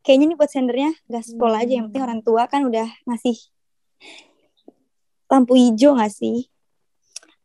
[0.05, 2.09] kayaknya nih buat sendernya gaspol aja yang penting Hmm.
[2.13, 3.41] orang tua kan udah ngasih
[5.27, 6.45] lampu hijau nggak sih?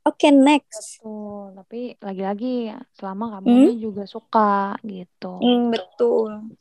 [0.03, 0.99] Oke, next.
[0.99, 3.79] Betul, tapi lagi-lagi selama kamu Hmm?
[3.79, 5.33] juga suka gitu.
[5.39, 6.51] Hmm, betul.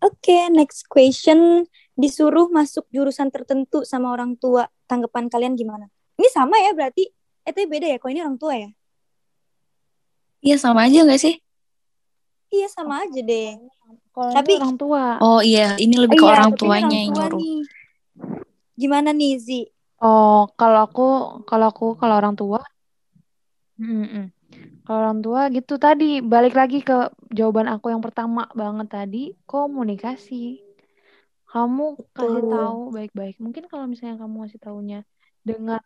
[0.00, 1.66] Oke, next question.
[1.96, 4.66] Disuruh masuk jurusan tertentu sama orang tua.
[4.86, 5.86] Tanggapan kalian gimana?
[6.18, 7.08] Ini sama ya berarti?
[7.42, 7.96] Eh, tapi beda ya.
[7.98, 8.70] Kalau ini orang tua ya?
[10.40, 11.36] Iya sama aja nggak sih?
[12.50, 13.54] Iya, sama aja deh.
[14.10, 15.04] Kalau Tapi- orang tua.
[15.22, 17.38] Oh iya, ini lebih ke Iya, orang tuanya orang yang tua nyuruh.
[17.38, 17.58] nih.
[18.74, 19.60] Gimana nih, Zi?
[20.00, 21.08] Oh, kalau aku,
[21.44, 22.58] kalau aku, kalau orang tua,
[23.80, 24.28] Mm-mm.
[24.84, 30.60] Kalau orang tua gitu tadi balik lagi ke jawaban aku yang pertama banget tadi komunikasi.
[31.50, 31.84] Kamu
[32.14, 32.52] kasih Betul.
[32.54, 33.34] tahu baik-baik.
[33.42, 34.98] Mungkin kalau misalnya kamu ngasih taunya
[35.42, 35.82] dengan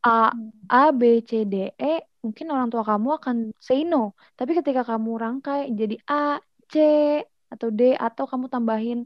[0.00, 0.32] A
[0.72, 1.92] A B C D E,
[2.24, 4.16] mungkin orang tua kamu akan say no.
[4.38, 6.40] Tapi ketika kamu rangkai jadi A
[6.72, 6.74] C
[7.52, 9.04] atau D atau kamu tambahin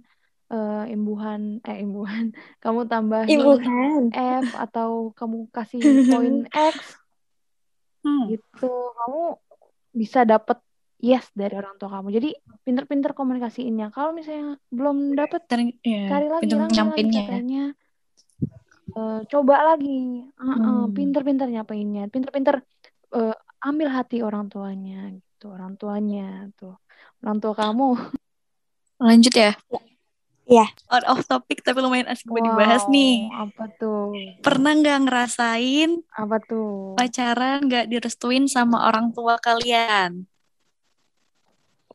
[0.53, 2.31] eh, imbuhan eh imbuhan,
[2.63, 4.03] kamu tambahin Ibuhan.
[4.15, 6.79] F atau kamu kasih poin X
[8.03, 8.27] Hmm.
[8.35, 8.67] gitu
[8.99, 9.39] kamu
[9.95, 10.59] bisa dapet
[11.03, 12.31] yes dari orang tua kamu jadi
[12.63, 17.23] pinter-pinter komunikasiinnya kalau misalnya belum dapet Ter- iya, cari lagi nyampeinnya.
[17.27, 17.65] katanya
[18.93, 20.93] Eh, coba lagi Heeh, Hmm.
[20.93, 22.61] pinter-pinter nyapainnya pinter-pinter
[23.17, 26.77] eh, ambil hati orang tuanya gitu orang tuanya tuh
[27.25, 27.89] orang tua kamu
[29.03, 29.53] Lanjut ya.
[30.47, 30.67] Iya.
[30.93, 33.27] Out of topic tapi lumayan asik buat dibahas nih.
[33.33, 34.01] Wow, apa tuh
[34.45, 40.29] Pernah nggak ngerasain apa tuh pacaran nggak direstuin sama orang tua kalian?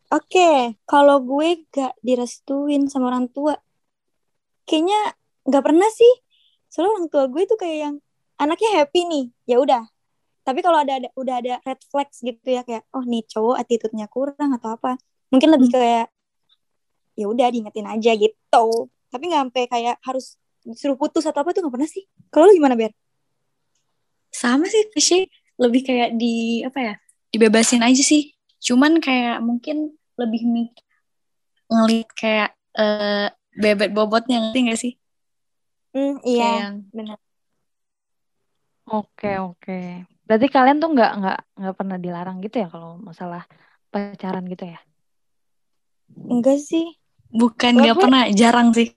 [0.08, 3.60] Oke, kalau gue gak direstuin sama orang tua,
[4.64, 6.14] kayaknya gak pernah sih.
[6.72, 7.96] Soalnya orang tua gue tuh kayak yang
[8.40, 9.84] anaknya happy nih, ya udah.
[10.48, 14.08] Tapi kalau ada, ada udah ada red flags gitu ya kayak oh nih cowok attitude-nya
[14.08, 14.96] kurang atau apa,
[15.28, 16.08] mungkin lebih kayak
[17.20, 18.68] ya udah diingetin aja gitu.
[19.12, 22.08] Tapi nggak sampai kayak harus disuruh putus atau apa tuh nggak pernah sih.
[22.32, 22.96] Kalau lu gimana Ber?
[24.32, 25.28] Sama sih, sih
[25.60, 26.94] lebih kayak di apa ya?
[27.34, 28.37] Dibebasin aja sih.
[28.66, 30.72] Cuman kayak mungkin lebih mik
[31.70, 34.94] ngeliat kayak eh, bebet bobotnya ngerti gak sih?
[35.94, 37.18] Kayak iya, yang benar.
[38.88, 39.74] Oke oke.
[40.28, 43.44] Berarti kalian tuh nggak nggak nggak pernah dilarang gitu ya kalau masalah
[43.92, 44.80] pacaran gitu ya?
[46.32, 46.86] Enggak sih.
[47.36, 48.88] bukan nggak gue- pernah, jarang sih.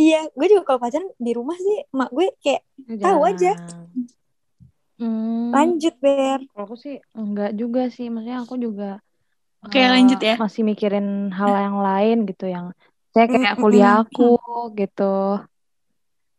[0.00, 2.62] Iya, gue juga kalau pacaran di rumah sih, mak gue kayak
[3.04, 3.52] Tahu aja.
[5.00, 6.40] Hmm, lanjut Ber.
[6.48, 8.06] kalau aku sih enggak juga sih.
[8.12, 8.84] Maksudnya aku juga
[9.64, 10.34] Oke, eh, lanjut ya.
[10.40, 11.06] masih mikirin
[11.38, 12.66] hal yang lain gitu yang
[13.12, 14.22] saya kayak kuliah aku
[14.80, 15.02] gitu.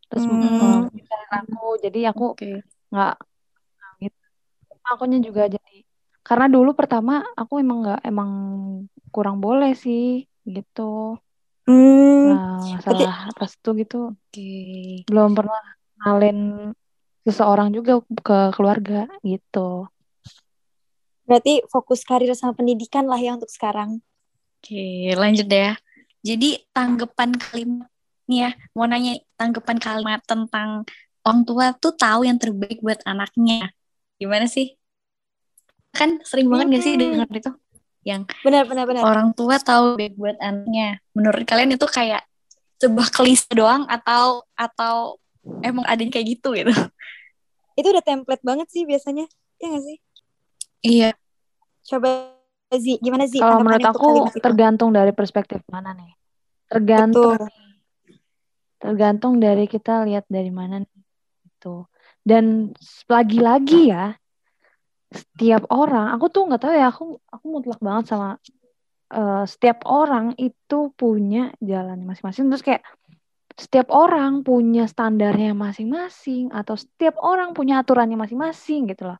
[0.09, 2.23] Terus mikirin aku, jadi aku
[2.91, 3.11] nggak
[4.03, 4.19] gitu.
[4.91, 5.71] Akunya juga jadi
[6.27, 8.31] karena dulu pertama aku emang nggak emang
[9.13, 10.01] kurang boleh sih
[10.55, 10.81] gitu.
[11.67, 13.07] Hmm, Nah, masalah
[13.39, 14.41] restu gitu Oke.
[15.09, 15.61] belum pernah
[15.99, 16.37] ngalin
[17.21, 19.85] seseorang juga ke keluarga gitu.
[21.21, 24.03] berarti fokus karir sama pendidikan lah ya untuk sekarang.
[24.59, 25.73] Oke, lanjut deh ya.
[26.21, 27.87] Jadi tanggapan kalimat
[28.27, 30.83] nih ya, mau nanya tanggapan kalimat tentang
[31.23, 33.71] orang tua tuh tahu yang terbaik buat anaknya.
[34.19, 34.75] Gimana sih?
[35.91, 37.01] Kan sering banget gak sih Hmm.
[37.15, 37.51] dengar itu?
[38.01, 39.03] Yang Benar, benar, benar.
[39.05, 40.99] orang tua tahu baik buat anaknya.
[41.13, 42.25] Menurut kalian itu kayak
[42.81, 45.20] sebuah klise doang atau atau
[45.61, 46.73] emang ada yang kayak gitu gitu?
[47.79, 49.25] Itu udah template banget sih biasanya.
[49.61, 49.97] Ya nggak sih?
[50.81, 51.09] Iya.
[51.85, 52.37] Coba
[52.71, 53.43] Zi, gimana Zi?
[53.43, 54.39] Kalau menurut aku itu?
[54.39, 56.15] tergantung dari perspektif mana nih.
[56.71, 57.59] Tergantung Betul.
[58.81, 61.01] tergantung dari kita lihat dari mana nih
[61.45, 61.85] gitu.
[62.23, 62.71] Dan
[63.09, 64.15] lagi-lagi ya
[65.11, 68.39] setiap orang, aku tuh nggak tahu ya, aku aku mutlak banget sama
[69.11, 72.47] eh, setiap orang itu punya jalannya masing-masing.
[72.47, 72.81] Terus kayak
[73.61, 79.19] setiap orang punya standarnya masing-masing atau setiap orang punya aturannya masing-masing gitu loh.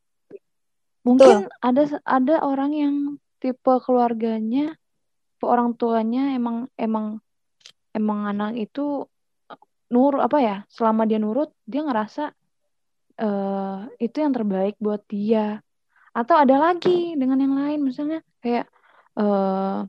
[1.06, 2.96] Mungkin ada ada orang yang
[3.38, 7.22] tipe keluarganya, tipe orang tuanya emang emang
[7.94, 9.06] emang anak itu
[9.94, 10.58] nur apa ya?
[10.74, 12.34] Selama dia nurut, dia ngerasa
[13.22, 15.62] eh itu yang terbaik buat dia.
[16.18, 18.66] Atau ada lagi dengan yang lain, misalnya kayak
[19.22, 19.80] eh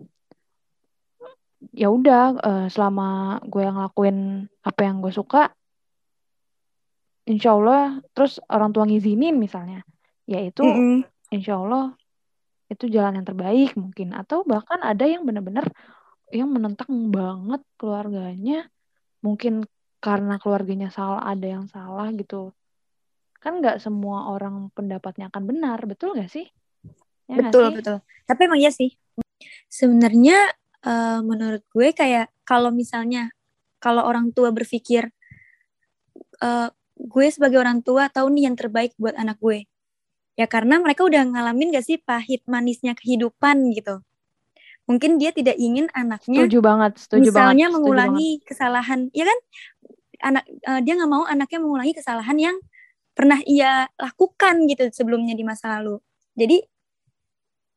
[1.71, 4.19] ya udah eh, selama gue yang ngelakuin
[4.67, 5.55] apa yang gue suka
[7.23, 9.87] insya Allah terus orang tua ngizinin misalnya
[10.27, 11.07] ya itu Mm-mm.
[11.31, 11.95] insya Allah
[12.73, 14.17] itu jalan yang terbaik mungkin.
[14.17, 15.69] Atau bahkan ada yang benar-benar
[16.33, 18.73] yang menentang banget keluarganya
[19.21, 19.69] mungkin
[20.03, 22.57] karena keluarganya salah ada yang salah gitu.
[23.39, 26.49] Kan nggak semua orang pendapatnya akan benar betul nggak sih?
[27.29, 27.77] Ya betul sih?
[27.79, 27.97] betul.
[28.25, 28.91] Tapi emang iya sih.
[29.69, 30.51] Sebenarnya
[30.87, 33.31] eh, menurut gue kayak kalau misalnya
[33.83, 35.11] kalau orang tua berpikir
[36.43, 36.69] eh,
[37.03, 39.67] gue sebagai orang tua tahu nih yang terbaik buat anak gue.
[40.39, 44.01] Ya karena mereka udah ngalamin gak sih pahit manisnya kehidupan gitu.
[44.89, 49.39] Mungkin dia tidak ingin anaknya setuju banget setuju misalnya banget setuju mengulangi kesalahan ya kan?
[50.23, 52.57] Anak eh, dia nggak mau anaknya mengulangi kesalahan yang
[53.13, 56.01] pernah ia lakukan gitu sebelumnya di masa lalu.
[56.33, 56.65] Jadi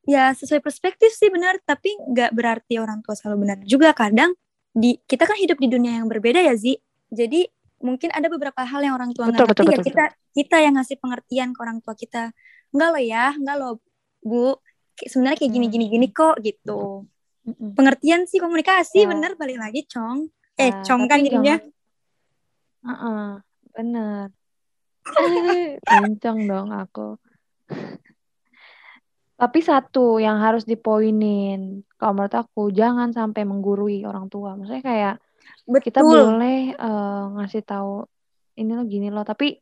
[0.06, 1.58] ya sesuai perspektif sih benar.
[1.60, 3.90] Tapi nggak berarti orang tua selalu benar juga.
[3.90, 4.32] Kadang
[4.70, 6.78] di kita kan hidup di dunia yang berbeda ya Zi.
[7.08, 7.44] Jadi
[7.78, 9.68] mungkin ada beberapa hal yang orang tua Betul, ngerti ya.
[9.68, 12.32] betul, kita kita yang ngasih pengertian ke orang tua kita.
[12.70, 13.72] Enggak loh ya enggak loh
[14.20, 14.56] bu.
[14.96, 15.74] Sebenarnya kayak gini Hmm.
[15.74, 17.04] gini gini kok gitu.
[17.46, 17.78] Mm-mm.
[17.78, 19.02] pengertian sih komunikasi.
[19.02, 19.06] Ya.
[19.06, 20.26] bener balik lagi cong
[20.56, 21.54] eh Nah, cong kan jadinya.
[21.54, 21.74] jangan-
[22.82, 23.26] Heeh,
[23.70, 24.26] bener
[25.80, 27.14] kenceng dong aku
[29.36, 35.14] tapi satu yang harus dipoinin kalau menurut aku jangan sampai menggurui orang tua maksudnya kayak
[35.84, 38.08] kita betul boleh eh, ngasih tahu
[38.56, 39.60] ini lo gini loh tapi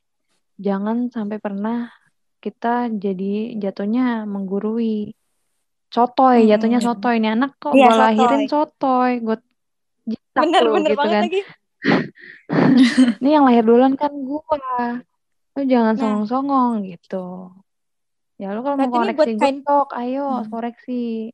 [0.56, 1.90] jangan sampai pernah
[2.38, 5.10] kita jadi jatuhnya menggurui
[5.90, 6.50] sotoy Mm-mm.
[6.54, 9.12] jatuhnya sotoy ini anak kok Iya, gue lahirin sotoy.
[9.18, 9.36] gue
[10.04, 11.40] jitak bener lu bener gitu banget kan lagi
[13.24, 14.58] ini yang lahir duluan kan gua
[15.54, 16.00] lu jangan Nah.
[16.00, 17.50] songong-songong gitu
[18.34, 20.48] ya lu kalau mau koreksi kain- sok ayo Hmm.
[20.48, 21.30] koreksi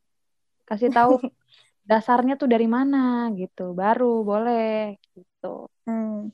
[0.63, 1.17] kasih tahu
[1.83, 6.31] dasarnya tuh dari mana gitu baru boleh gitu Hmm.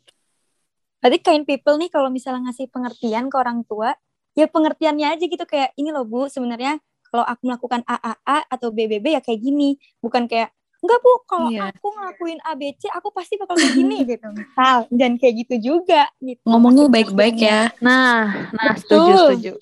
[0.98, 3.94] Berarti kind people nih kalau misalnya ngasih pengertian ke orang tua,
[4.32, 9.14] ya pengertiannya aja gitu kayak ini loh Bu, sebenarnya kalau aku melakukan AAA atau BBB
[9.14, 11.70] ya kayak gini, bukan kayak enggak Bu, kalau Iya.
[11.70, 14.26] aku ngelakuin ABC aku pasti bakal kayak gini gitu.
[14.28, 16.42] Misal dan kayak gitu juga gitu.
[16.44, 17.70] Ngomongnya baik-baik ya.
[17.78, 19.52] nah nah setuju setuju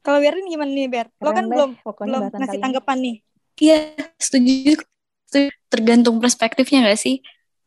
[0.00, 1.06] Kalau Berin gimana nih Ber?
[1.20, 2.64] Lo kan deh, belum pokoknya belum ngasih kali ini.
[2.64, 3.16] tanggapan nih.
[3.60, 3.78] Iya,
[4.16, 4.72] setuju.
[5.28, 5.48] setuju.
[5.70, 7.22] Tergantung perspektifnya gak sih?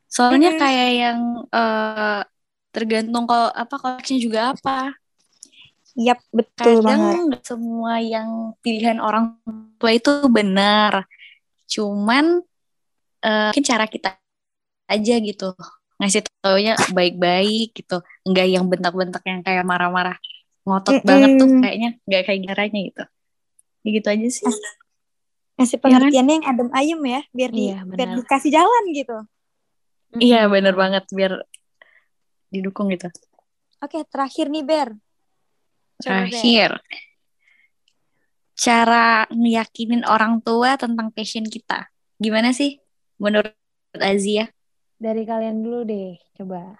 [0.09, 0.61] Soalnya Mm-mm.
[0.61, 2.21] kayak yang eh,
[2.73, 4.97] tergantung kalau apa konteksnya juga apa.
[5.93, 6.97] Yap, betul banget.
[6.97, 8.29] Kadang nggak semua yang
[8.65, 9.37] pilihan orang
[9.77, 11.05] tua itu benar.
[11.69, 12.41] Cuman
[13.21, 14.17] eh, mungkin cara kita
[14.89, 15.53] aja gitu
[16.01, 18.01] ngasih taunya baik-baik gitu.
[18.25, 20.17] Enggak yang bentak-bentak yang kayak marah-marah
[20.63, 21.07] ngotot Mm-mm.
[21.07, 23.03] banget tuh kayaknya nggak kayak caranya gitu.
[23.83, 24.45] Ya gitu aja sih.
[25.59, 29.17] Ngasih pengertiannya yang adem ayem ya, biar di Iya, biar dikasih jalan gitu.
[30.17, 31.41] Iya bener banget biar
[32.49, 33.09] didukung gitu.
[33.83, 34.89] Oke, terakhir nih Ber.
[35.99, 36.31] Coba, Ber.
[36.31, 36.71] Terakhir,
[38.53, 41.91] cara ngeyakinin orang tua tentang passion kita.
[42.17, 42.79] Gimana sih
[43.19, 43.51] menurut
[43.99, 44.49] Azia?
[45.03, 46.79] dari kalian dulu deh coba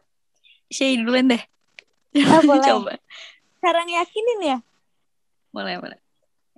[0.71, 1.43] Shay duluan deh.
[2.23, 2.65] Ah, boleh.
[2.71, 2.93] Coba.
[3.63, 4.57] Cara ngeyakinin ya?
[5.55, 5.99] Boleh, boleh.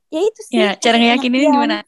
[0.10, 0.58] Ya itu sih.
[0.58, 1.86] Ya, cara ngeyakinin gimana?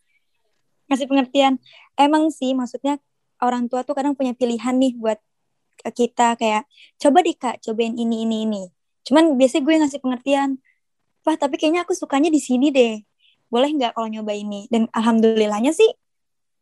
[0.86, 1.57] Ngasih pengertian.
[1.97, 3.01] Emang sih maksudnya
[3.41, 5.18] orang tua tuh kadang punya pilihan nih buat
[5.82, 6.70] kita kayak
[7.01, 8.63] coba deh kak cobain ini ini ini.
[9.09, 10.49] Cuman biasanya gue ngasih pengertian.
[11.26, 13.01] Wah tapi kayaknya aku sukanya di sini deh.
[13.49, 14.70] Boleh nggak kalau nyoba ini?
[14.70, 15.89] Dan alhamdulillahnya sih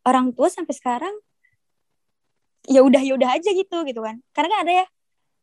[0.08, 1.16] orang tua sampai sekarang
[2.66, 4.24] ya udah ya udah aja gitu gitu kan.
[4.32, 4.86] Karena kan ada ya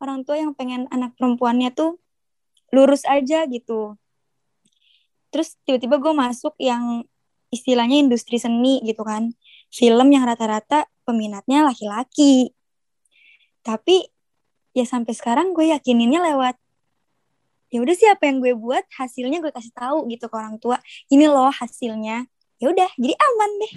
[0.01, 2.02] orang tua yang pengen anak perempuannya tuh
[2.73, 3.93] lurus aja gitu.
[5.29, 7.05] Terus tiba-tiba gue masuk yang
[7.53, 9.29] istilahnya industri seni gitu kan.
[9.69, 12.53] Film yang rata-rata peminatnya laki-laki.
[13.61, 14.09] Tapi
[14.73, 16.57] ya sampai sekarang gue yakininnya lewat
[17.73, 20.77] ya udah sih apa yang gue buat hasilnya gue kasih tahu gitu ke orang tua.
[21.09, 22.25] Ini loh hasilnya.
[22.61, 23.73] Ya udah, jadi aman deh.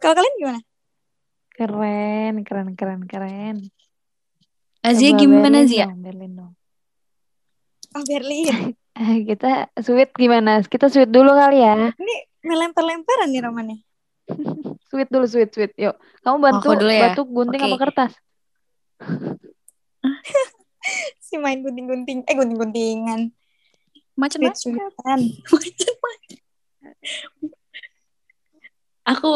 [0.00, 0.60] Kalau kalian gimana?
[1.56, 3.56] keren keren keren keren
[4.82, 5.86] Azia gimana Berlin Zia?
[5.86, 6.52] dong, Berlin dong
[7.92, 8.72] Oh, Berlin.
[8.92, 12.14] Eh, kita sweet gimana kita sweet dulu kali ya Ini
[12.44, 13.78] melempar-lemparan nih romannya.
[14.92, 17.10] sweet dulu sweet sweet yuk kamu bantu dulu ya?
[17.10, 17.68] batu gunting Oke.
[17.72, 18.12] apa kertas
[21.22, 22.26] Si main gunting-gunting.
[22.26, 23.30] Eh, gunting-guntingan.
[24.18, 24.52] Macam-macam.
[24.52, 25.20] Sweet-sweetan.
[29.02, 29.30] Aku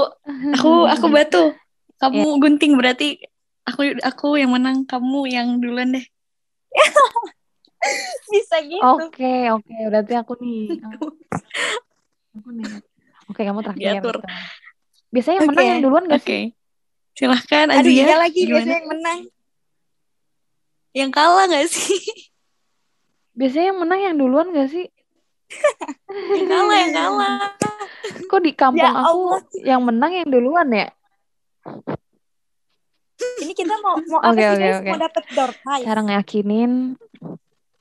[0.55, 1.51] aku aku batu.
[1.99, 3.19] Kamu gunting berarti
[3.67, 6.07] aku aku yang menang, kamu yang duluan deh.
[8.33, 8.83] Bisa gitu.
[8.83, 10.81] oke oke berarti aku nih
[12.35, 12.67] aku nih
[13.27, 14.17] oke kamu terakhir Diatur.
[14.19, 14.29] gitu.
[15.09, 15.71] biasanya yang menang Oke.
[15.71, 16.45] yang duluan gak sih
[17.17, 18.05] Silahkan Aduh, Azia.
[18.05, 18.53] iya lagi Gimana?
[18.53, 19.19] biasanya yang menang.
[20.93, 21.97] Yang kalah gak sih?
[23.33, 24.85] Biasanya yang menang yang duluan gak sih?
[26.37, 27.37] yang kalah yang kalah
[28.29, 29.41] Kok di kampung Ya aku Allah.
[29.65, 30.93] yang menang yang duluan ya?
[33.17, 34.77] Ini kita mau mau apa Oke, sih oke, guys?
[34.77, 34.91] oke.
[34.93, 35.85] Mau dapet door prize.
[35.89, 36.73] Cara ngeyakinin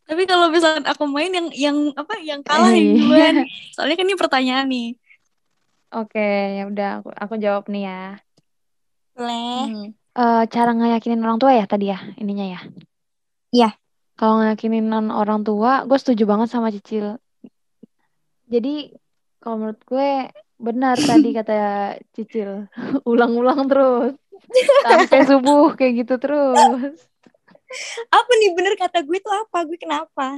[0.05, 2.97] tapi kalau misalnya aku main yang yang apa yang kalah yang Iya.
[3.01, 3.35] duluan
[3.73, 4.89] soalnya kan ini pertanyaan nih
[5.95, 6.19] Oke,
[6.59, 8.19] ya udah aku, aku jawab nih ya.
[9.15, 9.59] Boleh.
[9.71, 9.87] Hmm.
[9.95, 12.59] Eh, cara ngeyakinin orang tua ya tadi ya, ininya ya.
[13.55, 13.69] Iya.
[14.19, 17.15] Kalau ngeyakinin orang tua, gue setuju banget sama Cicil.
[18.51, 18.91] Jadi
[19.39, 20.09] kalau menurut gue
[20.59, 21.55] benar tadi kata
[22.11, 22.67] Cicil,
[23.11, 24.19] ulang-ulang terus
[24.83, 26.95] sampai subuh kayak gitu terus.
[28.13, 29.65] Apa nih bener kata gue tuh apa?
[29.65, 30.37] Gue kenapa?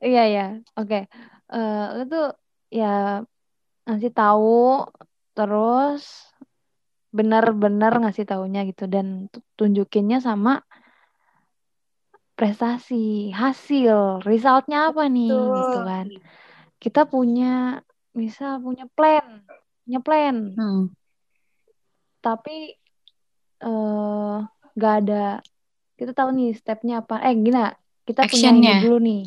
[0.00, 0.46] Iya ya,
[0.78, 1.04] oke.
[1.52, 2.26] Eh, lu tuh
[2.72, 3.20] ya
[3.84, 4.86] ngasih tahu
[5.36, 6.32] terus
[7.12, 10.64] benar-benar ngasih taunya gitu dan tu- tunjukinnya sama
[12.32, 15.56] prestasi, hasil, resultnya apa nih Betul.
[15.60, 16.06] gitu kan.
[16.80, 17.78] Kita punya
[18.16, 19.44] misal punya plan,
[19.84, 20.82] punya plan, Hmm.
[22.18, 22.76] tapi
[23.62, 24.36] eh
[24.72, 25.38] nggak ada
[26.02, 27.14] kita tahu nih stepnya apa.
[27.22, 27.70] Eh gina,
[28.08, 29.22] kita punya ini dulu nih.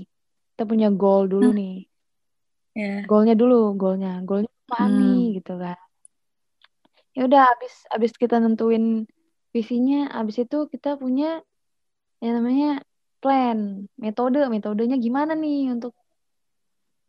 [0.51, 1.57] Kita punya goal dulu Hmm.
[1.59, 1.75] nih.
[2.75, 3.07] Ya.
[3.07, 4.97] Goalnya dulu, goalnya, goalnya apa Hmm.
[4.99, 5.77] nih gitu kan.
[7.15, 9.07] Ya udah abis abis kita nentuin
[9.55, 11.39] visinya, abis itu kita punya
[12.23, 12.67] yang namanya
[13.23, 13.59] plan,
[14.03, 15.93] metode, metodenya gimana nih untuk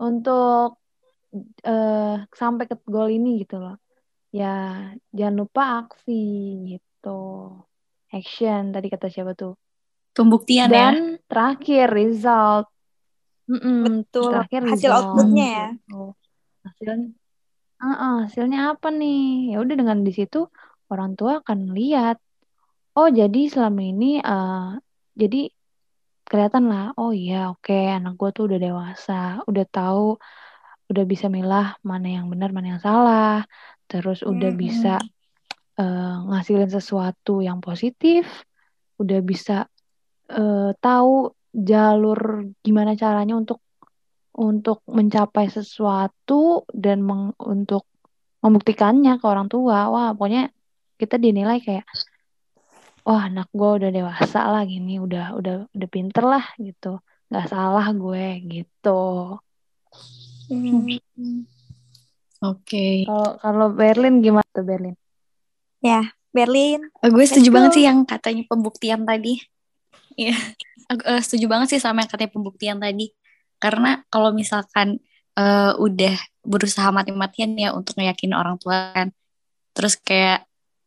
[0.06, 0.78] untuk
[1.68, 3.74] eh sampai ke goal ini gitu loh.
[4.38, 4.46] Ya,
[5.16, 6.12] jangan lupa aksi
[6.70, 7.08] gitu.
[8.12, 9.52] Action tadi kata siapa tuh?
[10.16, 10.88] Pembuktian ya.
[10.90, 12.66] Dan terakhir result.
[13.50, 14.30] Mm-mm, Betul.
[14.30, 14.96] Terakhir Hasil result.
[14.98, 15.66] outputnya ya.
[15.70, 15.94] Gitu.
[16.64, 17.08] Hasilnya,
[17.82, 17.94] Ah,
[18.24, 19.16] hasilnya apa nih?
[19.50, 20.38] Ya udah dengan di situ
[20.92, 22.16] orang tua akan lihat.
[22.96, 24.56] Oh jadi selama ini, eh
[25.20, 25.36] jadi
[26.28, 26.82] kelihatan lah.
[27.00, 29.12] Oh iya, oke anak gue tuh udah dewasa,
[29.50, 30.00] udah tahu,
[30.90, 33.26] udah bisa milah mana yang benar, mana yang salah.
[33.88, 34.62] Terus udah Mm-mm.
[34.62, 34.88] bisa
[35.76, 38.24] eh, ngasilin sesuatu yang positif,
[39.00, 39.68] udah bisa
[40.32, 43.64] eh, tahu jalur gimana caranya untuk
[44.36, 47.88] untuk mencapai sesuatu dan meng- untuk
[48.44, 49.88] membuktikannya ke orang tua.
[49.88, 50.52] Wah, pokoknya
[51.00, 51.88] kita dinilai kayak
[53.06, 57.00] wah anak gue udah dewasa lah gini, udah udah udah pinter lah gitu.
[57.26, 59.02] nggak salah gue gitu.
[60.46, 61.42] Hmm.
[62.38, 63.02] Oke.
[63.02, 64.94] Kalau kalau Berlin gimana tuh Berlin?
[66.36, 66.80] Berlin.
[67.00, 67.76] Eh, gue setuju Let's banget go.
[67.80, 69.40] sih yang katanya pembuktian tadi.
[70.16, 70.36] Iya.
[70.86, 73.10] Eh, setuju banget sih sama yang katanya pembuktian tadi.
[73.56, 75.00] Karena kalau misalkan
[75.34, 76.14] eh, udah
[76.46, 79.10] berusaha mati-matian ya untuk ngeyakin orang tua kan.
[79.74, 80.44] Terus kayak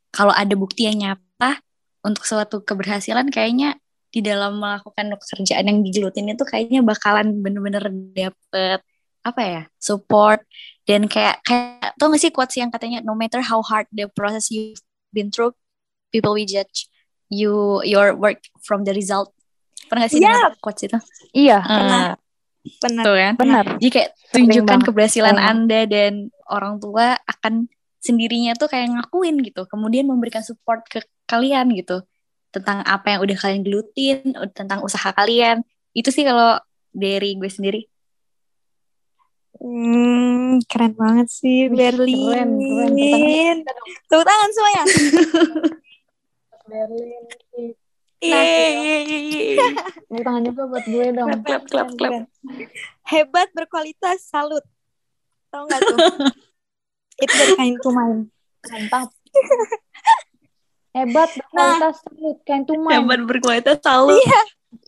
[0.10, 1.62] kalau ada bukti yang nyata
[2.02, 3.78] untuk suatu keberhasilan kayaknya
[4.10, 8.82] di dalam melakukan pekerjaan yang digelutin itu kayaknya bakalan bener-bener dapet
[9.22, 9.62] apa ya?
[9.78, 10.44] Support.
[10.84, 14.50] Dan kayak kayak tau gak sih quotes yang katanya no matter how hard the process
[14.50, 14.82] you've
[15.14, 15.54] been through
[16.10, 16.90] people will judge
[17.30, 19.30] you your work from the result.
[19.86, 20.34] Pernah gak sih Iya.
[20.34, 20.98] dengar quotes itu?
[21.34, 22.02] Iya, Pernah.
[22.10, 23.04] Eh, Benar.
[23.06, 23.34] tuh kan?
[23.38, 23.66] Benar.
[23.80, 25.50] jadi kayak tunjukkan keberhasilan Sering.
[25.50, 26.14] anda dan
[26.50, 29.66] orang tua akan sendirinya tuh kayak ngakuin gitu.
[29.66, 32.02] Kemudian memberikan support ke kalian gitu.
[32.50, 35.62] Tentang apa yang udah kalian gelutin tentang usaha kalian.
[35.94, 36.58] Itu sih kalau
[36.90, 37.86] dari gue sendiri
[39.60, 42.16] Hmm, keren banget sih Berlin.
[42.26, 43.58] keren, keren.
[44.08, 44.84] Tepuk tangan semuanya.
[46.64, 47.24] Berlin.
[48.20, 49.56] Yeay.
[50.08, 51.28] Tepuk tangan juga buat gue dong.
[51.30, 52.12] Keren, Clap, clap, keren, clap.
[52.12, 52.24] keren.
[53.06, 54.64] Hebat berkualitas, salut.
[55.50, 55.98] Tahu nggak tuh?
[57.22, 58.18] Itu dari kain tumain.
[58.66, 59.12] Mantap.
[60.90, 62.92] Hebat berkualitas salut kain tuman.
[62.92, 64.42] hebat berkualitas tahu Iya,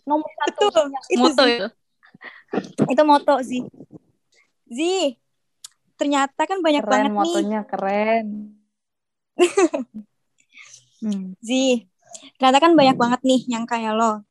[0.04, 0.66] Nomor satu.
[0.66, 0.86] betul.
[1.08, 1.58] Itu moto sih.
[1.58, 1.68] itu
[2.88, 3.62] Itu moto sih.
[4.72, 5.20] Zi,
[5.94, 7.18] ternyata kan banyak Keren banget nih.
[7.18, 8.28] motonya keren.
[11.02, 11.36] hmm.
[11.40, 11.86] Zi,
[12.38, 14.24] ternyata kan banyak banget nih yang kayak lo.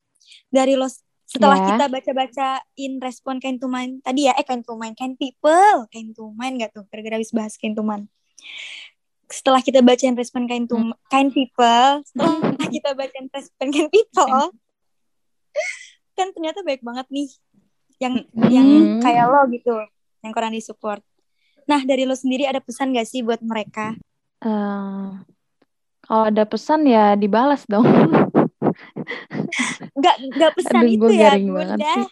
[0.49, 0.89] Dari lo
[1.25, 1.67] setelah Ya.
[1.71, 6.73] kita baca-bacain respon kain tuman tadi ya, eh kain tuman, kain people, kain tuman gak
[6.73, 6.83] tuh?
[6.89, 8.11] Gara-gara habis bahas kain tuman.
[9.27, 12.35] Setelah kita bacain respon kain tum kain people, setelah
[12.75, 14.51] kita bacain respon kain people,
[16.13, 17.31] kan ternyata baik banget nih
[18.01, 18.15] yang
[18.49, 18.99] yang Hmm.
[18.99, 19.71] kayak lo gitu,
[20.21, 21.01] yang kurang disupport.
[21.69, 23.95] Nah, dari lo sendiri ada pesan gak sih buat mereka?
[24.41, 25.07] Eh,
[26.05, 27.85] kalau ada pesan ya dibalas dong.
[30.01, 31.77] Gak, gak pesan Aduh, itu ya, Bunda.
[31.77, 32.09] sih.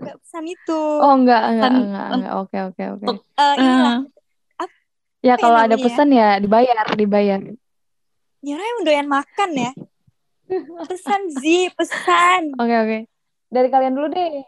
[0.00, 0.80] Gak pesan itu.
[1.02, 2.32] Oh enggak, enggak, enggak, enggak.
[2.40, 3.06] Oke, oke, oke.
[3.36, 3.98] Eh, inilah,
[5.22, 5.84] Ya kalau ya ada ya?
[5.86, 7.40] pesan ya dibayar, dibayar.
[8.42, 9.70] Nyara emang doyan makan ya.
[10.90, 12.58] Pesan Zi, pesan.
[12.58, 12.98] Oke, oke.
[13.52, 14.42] dari kalian dulu deh.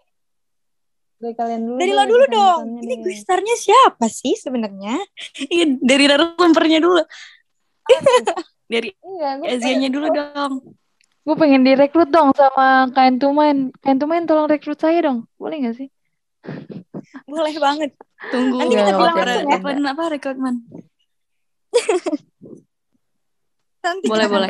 [1.24, 1.78] Dari kalian dulu.
[1.80, 2.62] Dari lo dulu dong.
[2.84, 5.00] Ini gue starnya siapa sih sebenarnya?
[5.54, 7.00] Iya, dari narasumbernya dulu.
[8.72, 10.52] dari Iya, Azianya dulu dong.
[11.24, 13.72] gue pengen direkrut dong sama kain tumen.
[13.80, 15.24] Kain tumen tolong rekrut saya dong.
[15.40, 15.88] Boleh gak sih?
[17.32, 17.96] Boleh banget.
[18.28, 18.60] Tunggu.
[18.60, 19.24] Nanti kita bilang ya.
[19.24, 20.54] rekrutmen apa rekrutmen?
[23.80, 24.48] Nanti Boleh, boleh.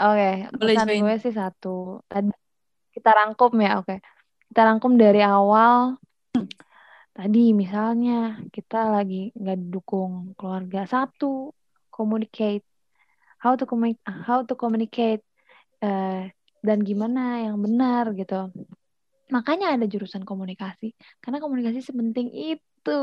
[0.00, 1.00] Oke, Boleh pesan join.
[1.04, 2.00] gue sih satu.
[2.08, 2.28] Tadi
[2.92, 3.96] kita rangkum ya, oke.
[4.52, 5.96] Kita rangkum dari awal.
[7.18, 10.88] Tadi misalnya kita lagi nggak dukung keluarga.
[10.88, 11.52] Satu,
[11.92, 12.64] communicate.
[13.42, 15.20] How to communicate, how to communicate
[15.82, 16.30] eh,
[16.62, 18.54] dan gimana yang benar gitu.
[19.34, 20.94] Makanya ada jurusan komunikasi.
[21.18, 23.02] Karena komunikasi sepenting itu,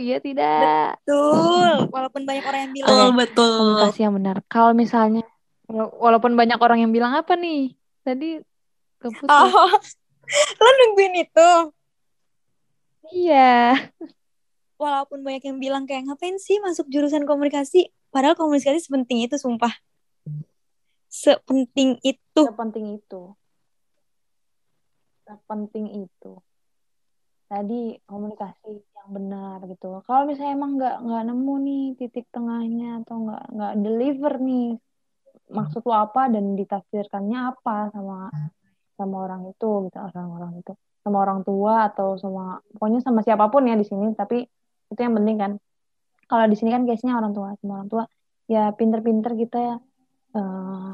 [0.00, 0.96] ya tidak.
[1.04, 1.92] Betul.
[1.92, 2.88] Walaupun banyak orang yang bilang.
[2.88, 3.52] Betul, betul.
[3.60, 4.36] komunikasi yang benar.
[4.48, 5.22] Kalau misalnya
[5.68, 7.76] wala- walaupun banyak orang yang bilang apa nih?
[8.06, 8.40] Tadi
[8.98, 9.28] keputus.
[9.28, 9.68] Oh,
[10.64, 11.50] lo nungguin itu.
[13.12, 13.90] Iya.
[14.78, 17.90] Walaupun banyak yang bilang kayak ngapain sih masuk jurusan komunikasi?
[18.14, 19.74] Padahal komunikasi sepenting itu, sumpah.
[21.10, 22.42] Sepenting itu.
[22.46, 23.22] Sepenting itu.
[25.26, 26.32] Sepenting itu.
[27.48, 29.98] Tadi komunikasi yang benar gitu.
[30.04, 34.68] Kalau misalnya emang nggak nggak nemu nih titik tengahnya atau nggak nggak deliver nih
[35.48, 38.28] maksud lo apa dan ditafsirkannya apa sama
[39.00, 40.72] sama orang itu gitu orang-orang itu
[41.08, 44.44] sama orang tua atau sama pokoknya sama siapa pun ya di sini tapi
[44.92, 45.52] itu yang penting kan.
[46.28, 48.04] Kalau di sini kan case-nya orang tua sama orang tua.
[48.48, 49.80] Ya pinter-pinter kita
[50.36, 50.90] eh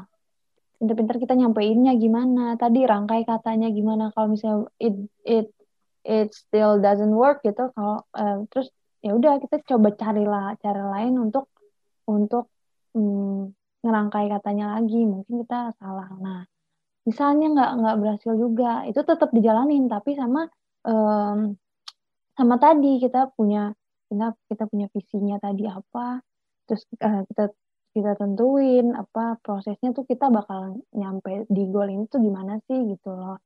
[0.79, 2.55] pinter-pinter kita nyampeinnya gimana.
[2.59, 4.95] Tadi rangkai katanya gimana kalau misalnya it
[5.27, 5.47] it
[6.07, 8.71] it still doesn't work gitu kalau eh, terus
[9.03, 11.51] ya udah kita coba carilah cara lain untuk
[12.07, 12.51] untuk
[12.95, 13.51] mm,
[13.83, 15.03] ngerangkai katanya lagi.
[15.03, 16.07] Mungkin kita salah.
[16.19, 16.54] Nah
[17.05, 20.49] misalnya nggak nggak berhasil juga itu tetap dijalanin tapi sama
[20.85, 21.53] em,
[22.35, 23.71] sama tadi kita punya
[24.09, 26.19] kita kita punya visinya tadi apa
[26.65, 27.53] terus eh, kita
[27.95, 33.07] kita tentuin apa prosesnya tuh kita bakal nyampe di goal ini tuh gimana sih gitu
[33.07, 33.39] loh.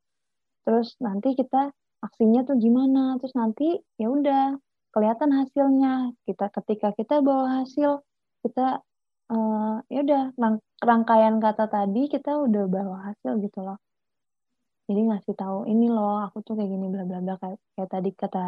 [0.65, 1.69] Terus nanti kita
[2.01, 4.57] aksinya tuh gimana terus nanti ya udah
[4.89, 6.17] kelihatan hasilnya.
[6.25, 8.01] Kita ketika kita bawa hasil
[8.41, 8.81] kita
[9.33, 13.77] eh, ya udah rang- rangkaian kata tadi kita udah bawa hasil gitu loh.
[14.87, 17.33] Jadi ngasih tahu ini loh aku tuh kayak gini bla bla bla.
[17.41, 18.39] Kayak, kayak tadi kata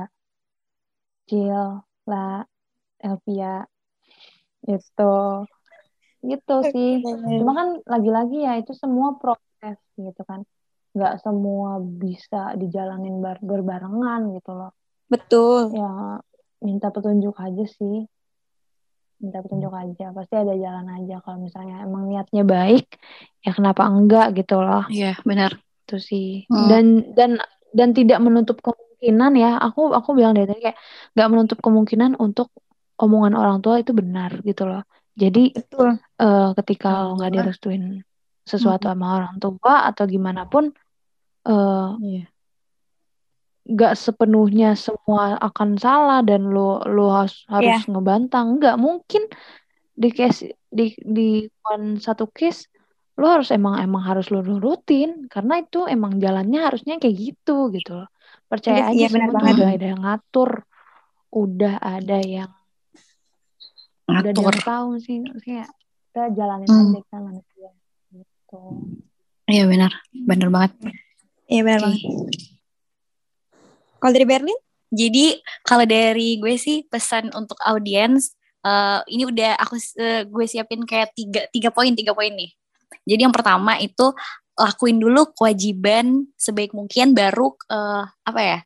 [1.30, 1.70] Jill
[2.10, 2.46] lah
[3.06, 3.54] Elvia.
[4.68, 5.04] Itu
[6.30, 6.90] gitu sih.
[7.40, 10.42] Cuma kan lagi-lagi ya itu semua proses gitu kan.
[10.96, 11.70] Nggak semua
[12.04, 14.70] bisa dijalanin bar- berbarengan gitu loh.
[15.12, 15.62] Betul.
[15.80, 15.90] ya
[16.68, 17.96] minta petunjuk aja sih
[19.22, 22.97] minta petunjuk aja pasti ada jalan aja kalau misalnya emang niatnya baik
[23.45, 25.61] ya kenapa enggak gitu loh Iya, benar.
[25.86, 26.67] itu sih Hmm.
[26.67, 27.32] dan dan
[27.72, 30.78] dan tidak menutup kemungkinan ya aku aku bilang dari tadi kayak
[31.13, 32.49] nggak menutup kemungkinan untuk
[32.97, 34.82] omongan orang tua itu benar gitu loh
[35.13, 35.99] jadi Betul.
[36.17, 38.01] eh, ketika lo nggak direstuin
[38.41, 40.74] sesuatu sama orang tua atau gimana pun
[41.45, 42.26] eh, Iya.
[43.62, 49.30] Nggak sepenuhnya semua akan salah dan lo lo harus harus ngebantang nggak mungkin
[49.93, 52.66] di case di di one satu case
[53.16, 58.01] lo harus emang emang harus lo nurutin karena itu emang jalannya harusnya kayak gitu gitu
[58.49, 59.53] percaya Iya, aja iya, benar semua banget.
[59.55, 60.51] udah ada yang ngatur
[61.32, 62.51] udah ada yang
[64.09, 64.51] udah Ngatur.
[64.51, 65.64] yang tahu sih maksudnya
[66.12, 66.91] kita jalanin Hmm.
[66.91, 67.70] aja kita manusia
[68.09, 68.62] gitu
[69.45, 69.91] Iya, benar.
[70.16, 70.72] Benar banget.
[71.45, 71.88] Iya benar Oke.
[71.91, 72.01] banget.
[74.02, 74.60] Kalau dari Berlin?
[74.91, 78.36] Jadi kalau dari gue sih pesan untuk audiens
[78.66, 82.52] eh, ini udah aku eh, gue siapin kayak tiga tiga poin tiga poin nih.
[83.08, 84.12] Jadi yang pertama itu
[84.60, 88.60] lakuin dulu kewajiban sebaik mungkin baru eh, apa ya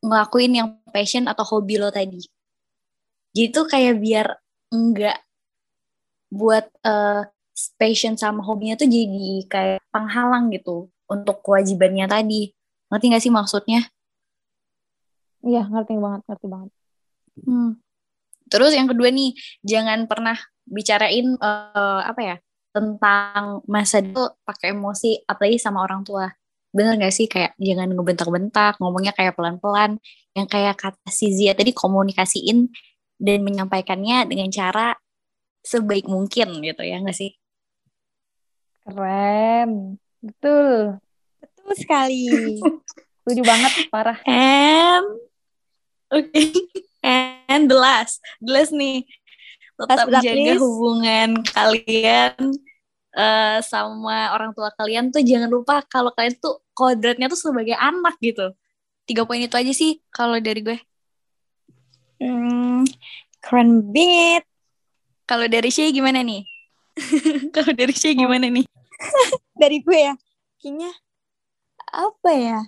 [0.00, 2.24] ngelakuin yang passion atau hobi lo tadi.
[3.36, 4.26] Jadi tuh kayak biar
[4.74, 5.22] enggak
[6.34, 7.22] buat eh,
[7.76, 12.50] passion sama hobinya tuh jadi kayak penghalang gitu untuk kewajibannya tadi.
[12.90, 13.80] Ngerti gak sih maksudnya?
[15.40, 16.70] iya ngerti banget ngerti banget
[17.40, 17.78] Hmm.
[18.50, 19.32] Terus yang kedua nih,
[19.64, 20.36] jangan pernah
[20.66, 22.36] bicarain eh, apa ya
[22.74, 26.28] tentang masa itu pakai emosi, apalagi sama orang tua.
[26.74, 29.98] Bener gak sih kayak jangan ngebentak-bentak, ngomongnya kayak pelan-pelan,
[30.36, 32.68] yang kayak kata si Zia tadi komunikasiin
[33.16, 34.94] dan menyampaikannya dengan cara
[35.64, 37.32] sebaik mungkin gitu ya gak sih?
[38.84, 41.00] keren Betul
[41.76, 42.58] sekali.
[43.20, 45.06] setuju banget parah And
[46.10, 46.42] oke,
[47.04, 49.06] and the last, the last nih
[49.80, 50.60] tetap not jaga least.
[50.60, 52.34] hubungan kalian
[53.16, 58.16] uh, sama orang tua kalian tuh jangan lupa kalau kalian tuh kodratnya tuh sebagai anak
[58.20, 58.52] gitu.
[59.08, 60.78] Tiga poin itu aja sih kalau dari gue.
[62.20, 62.84] Hmm,
[63.40, 64.44] keren banget.
[65.24, 66.44] Kalau dari Shay gimana nih?
[67.54, 68.66] kalau dari Shay gimana nih?
[69.62, 70.14] dari gue ya,
[70.60, 70.92] kayaknya
[71.92, 72.60] apa ya?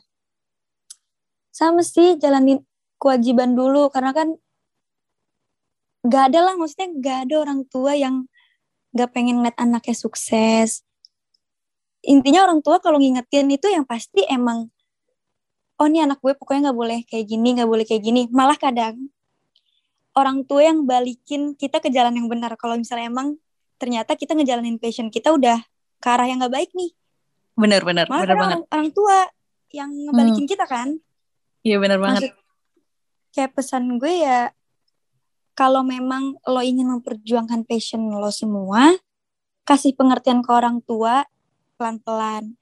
[1.53, 2.63] Sama sih jalanin
[3.03, 4.39] kewajiban dulu karena kan
[6.03, 8.27] gak ada lah maksudnya gak ada orang tua yang
[8.95, 10.83] gak pengen ngeliat anaknya sukses.
[12.03, 14.67] Intinya orang tua kalau ngingetin itu yang pasti emang
[15.79, 18.23] oh ini anak gue pokoknya gak boleh kayak gini, gak boleh kayak gini.
[18.31, 19.11] Malah kadang
[20.15, 22.55] orang tua yang balikin kita ke jalan yang benar.
[22.59, 23.39] Kalau misalnya emang
[23.79, 25.59] ternyata kita ngejalanin passion kita udah
[25.99, 26.95] ke arah yang gak baik nih.
[27.53, 29.29] Bener, bener, Malah bener orang, orang tua
[29.73, 30.53] yang ngebalikin hmm.
[30.53, 30.89] kita kan.
[31.63, 32.33] Iya bener banget.
[33.33, 34.53] Kayak pesan gue ya,
[35.53, 38.93] kalau memang lo ingin memperjuangkan passion lo semua,
[39.69, 41.25] kasih pengertian ke orang tua
[41.77, 42.57] pelan-pelan.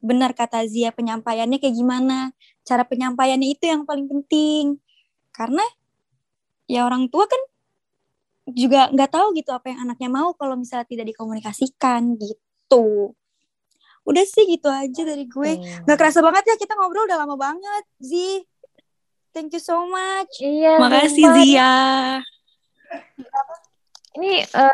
[0.00, 2.30] Benar kata Zia, penyampaiannya kayak gimana.
[2.62, 4.78] Cara penyampaiannya itu yang paling penting.
[5.32, 5.64] Karena
[6.70, 7.40] ya orang tua kan
[8.46, 13.16] juga nggak tahu gitu apa yang anaknya mau kalau misalnya tidak dikomunikasikan gitu.
[14.06, 15.52] Udah sih gitu aja dari gue.
[15.82, 18.46] Nggak kerasa banget ya kita ngobrol udah lama banget, Zi.
[19.34, 20.40] Thank you so much.
[20.40, 20.80] Iya.
[20.80, 21.74] Makasih Zia.
[24.16, 24.72] Ini uh,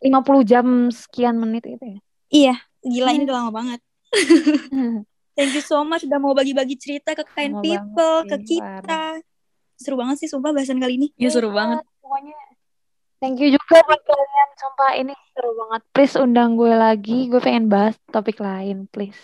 [0.00, 1.98] eh, 50 jam sekian menit itu ya?
[2.28, 3.80] Iya, gila ini udah lama banget.
[5.36, 9.20] Thank you so much udah mau bagi-bagi cerita ke kain people, ke kita
[9.78, 11.08] seru banget sih sumpah bahasan kali ini.
[11.14, 11.84] Iya seru banget.
[12.02, 12.34] Pokoknya
[13.18, 14.48] thank you juga buat kalian.
[14.58, 15.82] Sumpah ini seru banget.
[15.94, 17.30] Please undang gue lagi.
[17.30, 19.18] Gue pengen bahas topik lain, please.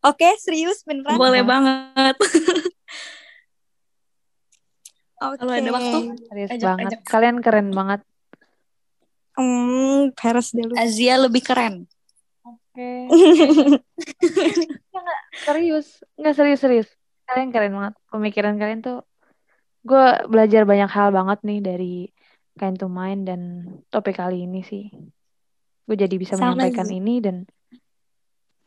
[0.00, 1.20] Oke, okay, serius beneran?
[1.20, 2.16] Boleh banget.
[5.20, 5.36] okay.
[5.36, 6.88] Kalau ada waktu, serius ajak, banget.
[6.88, 7.00] Ajak.
[7.04, 8.00] Kalian keren banget.
[9.36, 10.72] Hmm, Paris dulu.
[10.76, 11.84] Azia lebih keren.
[12.44, 12.60] Oke.
[12.76, 13.00] Okay.
[15.00, 16.88] Enggak serius, enggak serius serius.
[17.28, 17.94] Kalian keren banget.
[18.10, 18.98] Pemikiran kalian tuh
[19.80, 21.94] gue belajar banyak hal banget nih dari
[22.60, 23.40] kain to Mind dan
[23.88, 24.92] topik kali ini sih.
[25.88, 27.00] Gue jadi bisa Sama menyampaikan sih.
[27.00, 27.36] ini dan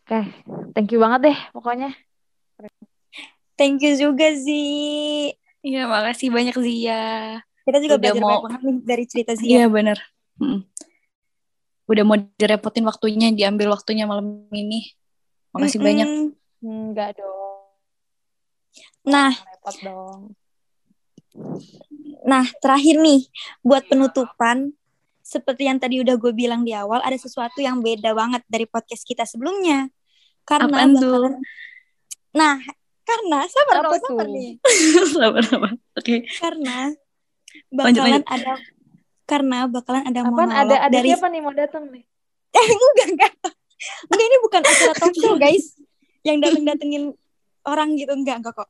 [0.03, 0.25] oke, okay,
[0.73, 1.93] thank you banget deh pokoknya.
[3.53, 5.29] Thank you juga Zi.
[5.61, 7.39] Iya, makasih banyak Zia.
[7.63, 8.29] Kita juga Udah belajar mau...
[8.41, 9.61] banyak banget dari cerita Zia.
[9.61, 10.01] Iya, bener.
[10.41, 10.65] Hmm.
[11.85, 14.91] Udah mau direpotin waktunya, diambil waktunya malam ini.
[15.53, 15.87] Makasih mm -mm.
[15.87, 16.09] banyak.
[16.65, 17.63] Enggak dong.
[19.05, 20.19] Nah, repot dong.
[22.23, 23.27] Nah, terakhir nih,
[23.59, 24.71] buat penutupan,
[25.23, 29.03] seperti yang tadi udah gue bilang di awal, ada sesuatu yang beda banget dari podcast
[29.03, 29.91] kita sebelumnya.
[30.47, 31.39] Karena bakalan...
[32.33, 32.59] Nah,
[33.03, 34.57] karena sabar Apa sabar nih.
[35.15, 35.71] sabar, sabar.
[35.99, 35.99] Oke.
[35.99, 36.19] Okay.
[36.39, 36.91] Karena
[37.69, 38.25] bakalan lanjut, lanjut.
[38.31, 38.53] ada
[39.23, 42.03] karena bakalan ada Apaan, monolog ada, ada dari siapa nih mau datang nih?
[42.53, 43.33] Eh, enggak, enggak.
[44.13, 45.73] Enggak, ini bukan acara talk show, guys.
[46.21, 47.03] Yang dateng-datengin
[47.65, 48.69] orang gitu enggak, enggak kok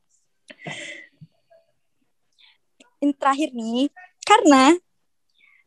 [3.03, 3.91] ini terakhir nih
[4.23, 4.79] karena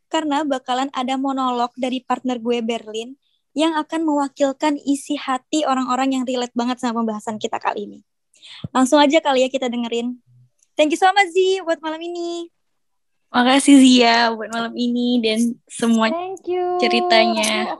[0.08, 3.12] karena bakalan ada monolog dari partner gue Berlin
[3.56, 7.98] yang akan mewakilkan isi hati orang-orang yang relate banget sama pembahasan kita kali ini.
[8.72, 10.20] Langsung aja kali ya kita dengerin.
[10.76, 12.52] Thank you so much Zi buat malam ini.
[13.32, 16.76] Makasih Zia buat malam ini dan semua thank you.
[16.78, 17.74] ceritanya.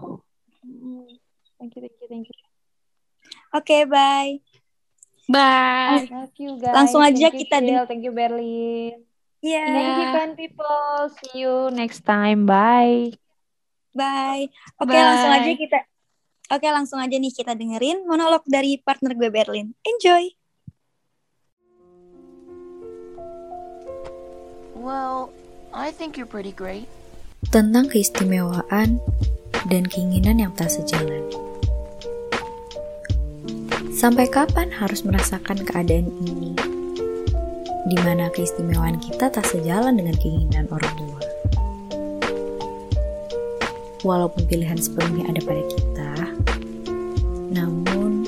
[1.56, 2.36] Thank you, thank you, thank you.
[3.54, 4.40] Oke, okay, bye.
[5.28, 6.08] Bye.
[6.08, 6.74] Thank you guys.
[6.74, 7.86] Langsung aja thank kita dengerin.
[7.86, 9.05] Thank you Berlin.
[9.46, 9.70] Yeah.
[9.70, 10.90] Thank you, fan people.
[11.22, 12.50] See you next time.
[12.50, 13.14] Bye.
[13.94, 14.50] Bye.
[14.82, 15.78] Oke, okay, langsung aja kita.
[16.50, 19.70] Oke, okay, langsung aja nih kita dengerin monolog dari partner gue Berlin.
[19.86, 20.34] Enjoy.
[24.74, 25.30] Well,
[25.70, 26.90] I think you're pretty great.
[27.54, 28.98] Tentang keistimewaan
[29.70, 31.22] dan keinginan yang tak sejalan.
[33.94, 36.75] Sampai kapan harus merasakan keadaan ini?
[37.86, 41.22] Di mana keistimewaan kita tak sejalan dengan keinginan orang tua.
[44.02, 46.12] Walaupun pilihan sepenuhnya ada pada kita,
[47.54, 48.26] namun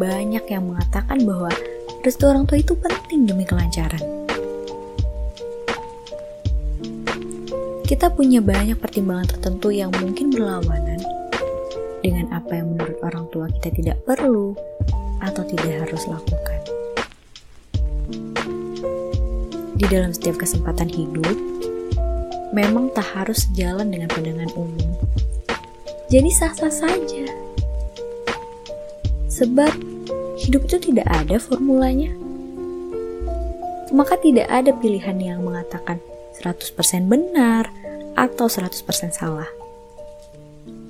[0.00, 1.52] banyak yang mengatakan bahwa
[2.00, 4.00] restu orang tua itu penting demi kelancaran.
[7.84, 11.04] Kita punya banyak pertimbangan tertentu yang mungkin berlawanan
[12.00, 14.56] dengan apa yang menurut orang tua kita tidak perlu
[15.20, 16.73] atau tidak harus lakukan
[19.74, 21.36] di dalam setiap kesempatan hidup
[22.54, 24.90] memang tak harus sejalan dengan pandangan umum.
[26.08, 27.26] Jadi sah-sah saja.
[29.26, 29.72] Sebab
[30.38, 32.14] hidup itu tidak ada formulanya.
[33.90, 35.98] Maka tidak ada pilihan yang mengatakan
[36.38, 37.70] 100% benar
[38.14, 38.70] atau 100%
[39.10, 39.50] salah.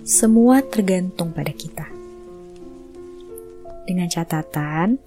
[0.04, 1.88] semua tergantung pada kita.
[3.88, 5.00] Dengan catatan,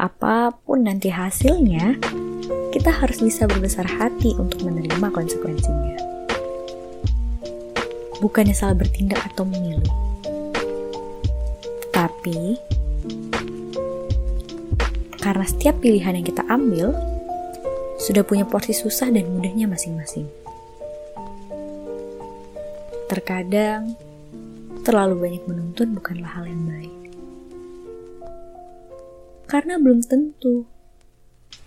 [0.00, 2.00] apa pun nanti hasilnya,
[2.72, 6.00] kita harus bisa berbesar hati untuk menerima konsekuensinya.
[8.24, 9.92] Bukannya salah bertindak atau memilih,
[11.88, 12.56] tetapi
[15.20, 16.96] karena setiap pilihan yang kita ambil
[18.00, 20.24] sudah punya porsi susah dan mudahnya masing-masing.
[23.12, 24.00] Terkadang,
[24.80, 26.99] terlalu banyak menuntut bukanlah hal yang baik.
[29.50, 30.62] Karena belum tentu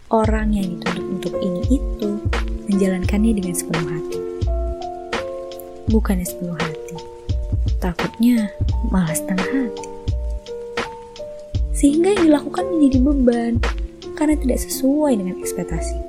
[0.08, 2.10] orang yang dituntut untuk ini itu
[2.72, 4.20] menjalankannya dengan sepenuh hati.
[5.92, 6.96] Bukannya sepenuh hati,
[7.84, 8.56] takutnya
[8.88, 9.88] malah setengah hati.
[11.76, 13.54] Sehingga yang dilakukan menjadi beban
[14.16, 16.00] karena tidak sesuai dengan ekspektasi.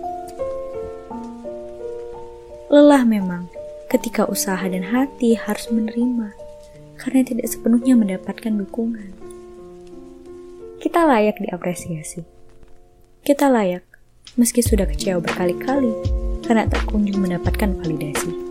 [2.70, 3.50] Lelah memang,
[3.90, 6.38] ketika usaha dan hati harus menerima
[7.02, 9.23] karena tidak sepenuhnya mendapatkan dukungan.
[10.84, 12.20] Kita layak diapresiasi.
[13.24, 13.88] Kita layak
[14.36, 15.88] meski sudah kecewa berkali-kali
[16.44, 18.43] karena tak kunjung mendapatkan validasi.